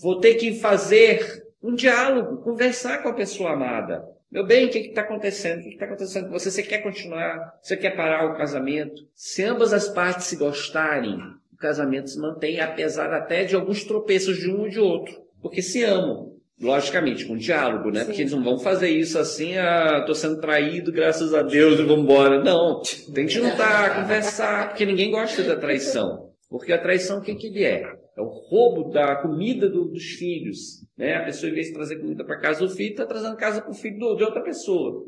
Vou 0.00 0.20
ter 0.20 0.34
que 0.34 0.54
fazer 0.54 1.44
um 1.62 1.74
diálogo, 1.74 2.42
conversar 2.42 3.02
com 3.02 3.08
a 3.08 3.14
pessoa 3.14 3.52
amada. 3.52 4.04
Meu 4.30 4.44
bem, 4.44 4.66
o 4.66 4.68
que 4.68 4.78
está 4.78 5.02
acontecendo? 5.02 5.60
O 5.60 5.62
que 5.62 5.68
está 5.70 5.86
acontecendo 5.86 6.26
com 6.26 6.32
você? 6.32 6.50
Você 6.50 6.62
quer 6.62 6.78
continuar? 6.78 7.54
Você 7.62 7.76
quer 7.76 7.96
parar 7.96 8.26
o 8.26 8.36
casamento? 8.36 9.02
Se 9.14 9.44
ambas 9.44 9.72
as 9.72 9.88
partes 9.88 10.26
se 10.26 10.36
gostarem, 10.36 11.16
o 11.52 11.56
casamento 11.56 12.10
se 12.10 12.18
mantém, 12.18 12.60
apesar 12.60 13.12
até 13.12 13.44
de 13.44 13.54
alguns 13.54 13.84
tropeços 13.84 14.36
de 14.36 14.50
um 14.50 14.66
e 14.66 14.70
de 14.70 14.80
outro. 14.80 15.14
Porque 15.40 15.62
se 15.62 15.84
amam. 15.84 16.34
Logicamente, 16.60 17.26
com 17.26 17.36
diálogo, 17.36 17.90
né? 17.90 18.00
Sim. 18.00 18.06
Porque 18.06 18.22
eles 18.22 18.32
não 18.32 18.42
vão 18.42 18.58
fazer 18.58 18.88
isso 18.88 19.18
assim, 19.18 19.56
ah, 19.56 20.04
tô 20.06 20.14
sendo 20.14 20.40
traído, 20.40 20.92
graças 20.92 21.34
a 21.34 21.42
Deus, 21.42 21.78
e 21.78 21.82
vamos 21.82 22.04
embora. 22.04 22.42
Não. 22.42 22.80
Tem 23.12 23.26
que 23.26 23.32
juntar, 23.32 23.96
conversar, 24.02 24.68
porque 24.68 24.86
ninguém 24.86 25.10
gosta 25.10 25.42
da 25.42 25.56
traição. 25.56 26.30
Porque 26.48 26.72
a 26.72 26.78
traição, 26.78 27.18
o 27.18 27.22
que, 27.22 27.34
que 27.34 27.48
ele 27.48 27.64
é? 27.64 27.84
É 28.16 28.20
o 28.20 28.26
roubo 28.26 28.90
da 28.90 29.16
comida 29.16 29.68
do, 29.68 29.86
dos 29.86 30.04
filhos. 30.04 30.84
Né? 30.96 31.14
A 31.14 31.24
pessoa, 31.24 31.50
em 31.50 31.54
vez 31.54 31.68
de 31.68 31.74
trazer 31.74 31.96
comida 31.96 32.24
para 32.24 32.40
casa 32.40 32.66
do 32.66 32.74
filho, 32.74 32.90
está 32.90 33.06
trazendo 33.06 33.36
casa 33.36 33.60
para 33.60 33.70
o 33.70 33.74
filho 33.74 33.98
do, 33.98 34.16
de 34.16 34.24
outra 34.24 34.42
pessoa. 34.42 35.04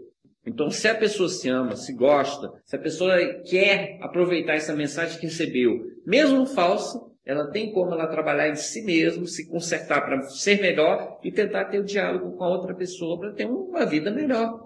Então, 0.47 0.71
se 0.71 0.87
a 0.87 0.95
pessoa 0.95 1.29
se 1.29 1.49
ama, 1.49 1.75
se 1.75 1.93
gosta, 1.93 2.53
se 2.65 2.77
a 2.77 2.79
pessoa 2.79 3.17
quer 3.49 3.99
aproveitar 4.01 4.55
essa 4.55 4.75
mensagem 4.75 5.19
que 5.19 5.27
recebeu, 5.27 5.73
mesmo 6.07 6.47
falsa, 6.47 7.01
ela 7.25 7.51
tem 7.51 7.73
como 7.73 7.93
ela 7.93 8.07
trabalhar 8.07 8.49
em 8.49 8.55
si 8.55 8.83
mesma, 8.83 9.27
se 9.27 9.49
consertar 9.49 10.03
para 10.03 10.23
ser 10.23 10.61
melhor 10.61 11.19
e 11.25 11.33
tentar 11.33 11.65
ter 11.65 11.81
o 11.81 11.85
diálogo 11.85 12.37
com 12.37 12.45
a 12.45 12.49
outra 12.49 12.73
pessoa 12.73 13.19
para 13.19 13.33
ter 13.33 13.47
uma 13.47 13.85
vida 13.85 14.13
melhor. 14.13 14.66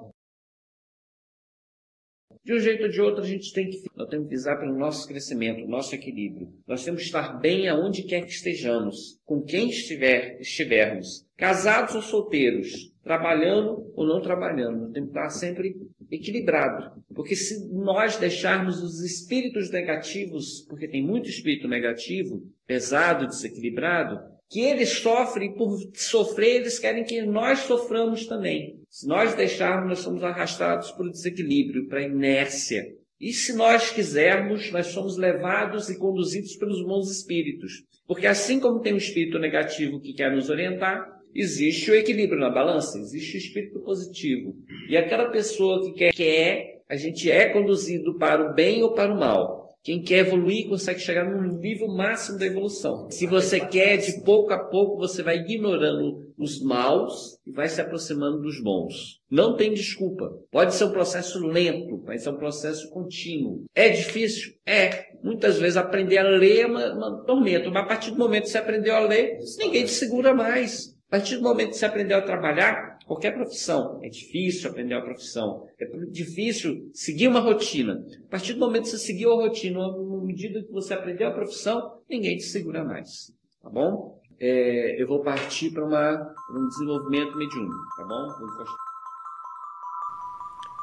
De 2.42 2.54
um 2.54 2.58
jeito 2.58 2.84
ou 2.84 2.88
de 2.88 3.00
outro, 3.00 3.22
a 3.22 3.26
gente 3.26 3.52
tem 3.52 3.68
que, 3.68 3.82
nós 3.94 4.08
temos 4.08 4.26
que 4.26 4.34
visar 4.34 4.56
pelo 4.58 4.76
nosso 4.76 5.06
crescimento, 5.06 5.68
nosso 5.68 5.94
equilíbrio. 5.94 6.48
Nós 6.66 6.82
temos 6.82 7.02
que 7.02 7.06
estar 7.06 7.38
bem 7.38 7.68
aonde 7.68 8.04
quer 8.04 8.22
que 8.22 8.32
estejamos, 8.32 9.20
com 9.26 9.42
quem 9.42 9.68
estiver, 9.68 10.40
estivermos, 10.40 11.26
casados 11.36 11.94
ou 11.94 12.00
solteiros, 12.00 12.90
trabalhando 13.02 13.92
ou 13.94 14.06
não 14.06 14.22
trabalhando. 14.22 14.90
Temos 14.90 15.10
que 15.10 15.18
estar 15.18 15.30
sempre 15.30 15.76
equilibrado. 16.10 17.02
Porque 17.14 17.36
se 17.36 17.68
nós 17.72 18.16
deixarmos 18.16 18.82
os 18.82 19.02
espíritos 19.02 19.70
negativos, 19.70 20.62
porque 20.68 20.88
tem 20.88 21.04
muito 21.04 21.28
espírito 21.28 21.68
negativo, 21.68 22.42
pesado, 22.66 23.26
desequilibrado, 23.26 24.18
que 24.48 24.60
eles 24.60 24.88
sofrem, 24.88 25.54
por 25.54 25.78
sofrer, 25.94 26.56
eles 26.56 26.78
querem 26.78 27.04
que 27.04 27.22
nós 27.22 27.60
soframos 27.60 28.26
também. 28.26 28.79
Se 28.90 29.06
nós 29.06 29.34
deixarmos, 29.34 29.88
nós 29.88 29.98
somos 30.00 30.24
arrastados 30.24 30.90
para 30.90 31.06
o 31.06 31.10
desequilíbrio, 31.10 31.86
para 31.86 32.00
a 32.00 32.04
inércia. 32.04 32.84
E 33.20 33.32
se 33.32 33.52
nós 33.52 33.90
quisermos, 33.90 34.72
nós 34.72 34.88
somos 34.88 35.16
levados 35.16 35.88
e 35.88 35.96
conduzidos 35.96 36.56
pelos 36.56 36.84
bons 36.84 37.08
espíritos. 37.08 37.84
Porque 38.04 38.26
assim 38.26 38.58
como 38.58 38.80
tem 38.80 38.92
um 38.92 38.96
espírito 38.96 39.38
negativo 39.38 40.00
que 40.00 40.12
quer 40.12 40.34
nos 40.34 40.50
orientar, 40.50 41.06
existe 41.32 41.88
o 41.88 41.94
equilíbrio 41.94 42.40
na 42.40 42.50
balança, 42.50 42.98
existe 42.98 43.36
o 43.36 43.38
espírito 43.38 43.80
positivo. 43.80 44.56
E 44.88 44.96
aquela 44.96 45.30
pessoa 45.30 45.80
que 45.84 45.92
quer, 45.92 46.12
quer 46.12 46.82
a 46.88 46.96
gente 46.96 47.30
é 47.30 47.48
conduzido 47.50 48.18
para 48.18 48.50
o 48.50 48.54
bem 48.54 48.82
ou 48.82 48.92
para 48.92 49.14
o 49.14 49.20
mal. 49.20 49.59
Quem 49.82 50.02
quer 50.02 50.26
evoluir 50.26 50.68
consegue 50.68 51.00
chegar 51.00 51.24
no 51.24 51.58
nível 51.58 51.88
máximo 51.88 52.38
da 52.38 52.46
evolução. 52.46 53.10
Se 53.10 53.26
você 53.26 53.60
quer, 53.60 53.96
de 53.96 54.22
pouco 54.22 54.52
a 54.52 54.58
pouco, 54.58 54.98
você 54.98 55.22
vai 55.22 55.38
ignorando 55.38 56.30
os 56.36 56.62
maus 56.62 57.38
e 57.46 57.52
vai 57.52 57.68
se 57.68 57.80
aproximando 57.80 58.42
dos 58.42 58.62
bons. 58.62 59.20
Não 59.30 59.56
tem 59.56 59.72
desculpa. 59.72 60.30
Pode 60.50 60.74
ser 60.74 60.84
um 60.84 60.92
processo 60.92 61.38
lento, 61.38 62.02
vai 62.04 62.18
ser 62.18 62.28
um 62.28 62.36
processo 62.36 62.90
contínuo. 62.90 63.64
É 63.74 63.88
difícil? 63.88 64.52
É. 64.66 65.10
Muitas 65.22 65.58
vezes 65.58 65.76
aprender 65.76 66.18
a 66.18 66.28
ler 66.28 66.60
é 66.60 66.66
uma, 66.66 66.94
uma 66.94 67.24
tormenta, 67.24 67.70
mas 67.70 67.82
a 67.82 67.86
partir 67.86 68.10
do 68.10 68.18
momento 68.18 68.44
que 68.44 68.50
você 68.50 68.58
aprendeu 68.58 68.94
a 68.94 69.00
ler, 69.00 69.38
ninguém 69.58 69.84
te 69.84 69.90
segura 69.90 70.34
mais. 70.34 70.94
A 71.10 71.18
partir 71.18 71.38
do 71.38 71.42
momento 71.42 71.70
que 71.70 71.76
você 71.76 71.86
aprendeu 71.86 72.18
a 72.18 72.22
trabalhar, 72.22 73.00
qualquer 73.04 73.34
profissão, 73.34 73.98
é 74.00 74.08
difícil 74.08 74.70
aprender 74.70 74.94
uma 74.94 75.02
profissão, 75.02 75.66
é 75.76 75.84
difícil 76.06 76.88
seguir 76.94 77.26
uma 77.26 77.40
rotina. 77.40 78.06
A 78.28 78.30
partir 78.30 78.52
do 78.52 78.60
momento 78.60 78.84
que 78.84 78.90
você 78.90 78.98
seguiu 78.98 79.32
a 79.32 79.42
rotina, 79.42 79.80
na 79.80 80.22
medida 80.22 80.62
que 80.62 80.70
você 80.70 80.94
aprendeu 80.94 81.26
a 81.26 81.32
profissão, 81.32 81.98
ninguém 82.08 82.36
te 82.36 82.44
segura 82.44 82.84
mais. 82.84 83.32
Tá 83.60 83.68
bom? 83.68 84.20
É, 84.38 85.02
eu 85.02 85.08
vou 85.08 85.20
partir 85.20 85.72
para 85.72 85.84
um 85.84 86.68
desenvolvimento 86.68 87.36
mediúnico, 87.36 87.96
tá 87.96 88.04
bom? 88.04 88.28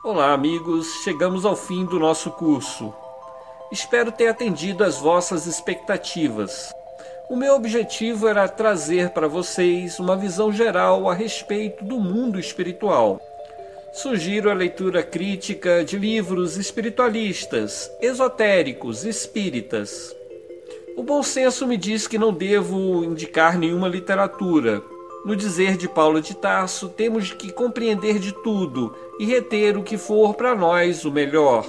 Olá, 0.03 0.33
amigos. 0.33 1.03
Chegamos 1.05 1.45
ao 1.45 1.55
fim 1.55 1.85
do 1.85 1.97
nosso 1.97 2.31
curso. 2.31 2.93
Espero 3.71 4.11
ter 4.11 4.27
atendido 4.27 4.83
às 4.83 4.97
vossas 4.97 5.45
expectativas. 5.47 6.73
O 7.29 7.35
meu 7.35 7.55
objetivo 7.55 8.25
era 8.25 8.47
trazer 8.47 9.09
para 9.09 9.27
vocês 9.27 9.99
uma 9.99 10.15
visão 10.15 10.49
geral 10.49 11.09
a 11.09 11.13
respeito 11.13 11.83
do 11.83 11.99
mundo 11.99 12.39
espiritual. 12.39 13.19
Sugiro 13.91 14.49
a 14.49 14.53
leitura 14.53 15.03
crítica 15.03 15.83
de 15.83 15.99
livros 15.99 16.55
espiritualistas, 16.55 17.91
esotéricos, 18.01 19.03
espíritas. 19.03 20.15
O 20.95 21.03
bom 21.03 21.21
senso 21.21 21.67
me 21.67 21.75
diz 21.75 22.07
que 22.07 22.17
não 22.17 22.31
devo 22.31 23.03
indicar 23.03 23.57
nenhuma 23.57 23.89
literatura. 23.89 24.81
No 25.25 25.35
dizer 25.35 25.75
de 25.75 25.89
Paulo 25.89 26.21
de 26.21 26.33
Tarso, 26.33 26.87
temos 26.87 27.33
que 27.33 27.51
compreender 27.51 28.19
de 28.19 28.31
tudo 28.31 28.95
e 29.19 29.25
reter 29.25 29.75
o 29.75 29.83
que 29.83 29.97
for 29.97 30.33
para 30.33 30.55
nós 30.55 31.03
o 31.03 31.11
melhor. 31.11 31.65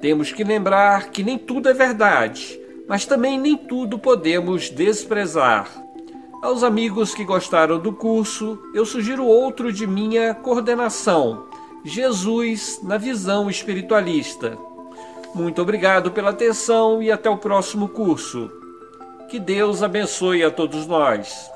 Temos 0.00 0.32
que 0.32 0.42
lembrar 0.42 1.10
que 1.10 1.22
nem 1.22 1.36
tudo 1.36 1.68
é 1.68 1.74
verdade 1.74 2.67
mas 2.88 3.04
também 3.04 3.38
nem 3.38 3.56
tudo 3.56 3.98
podemos 3.98 4.70
desprezar. 4.70 5.70
Aos 6.40 6.62
amigos 6.62 7.14
que 7.14 7.24
gostaram 7.24 7.78
do 7.78 7.92
curso, 7.92 8.58
eu 8.72 8.86
sugiro 8.86 9.26
outro 9.26 9.72
de 9.72 9.86
minha 9.86 10.34
coordenação: 10.34 11.46
Jesus 11.84 12.80
na 12.82 12.96
visão 12.96 13.50
espiritualista. 13.50 14.56
Muito 15.34 15.60
obrigado 15.60 16.10
pela 16.10 16.30
atenção 16.30 17.02
e 17.02 17.10
até 17.10 17.28
o 17.28 17.36
próximo 17.36 17.88
curso. 17.88 18.50
Que 19.28 19.38
Deus 19.38 19.82
abençoe 19.82 20.42
a 20.42 20.50
todos 20.50 20.86
nós. 20.86 21.50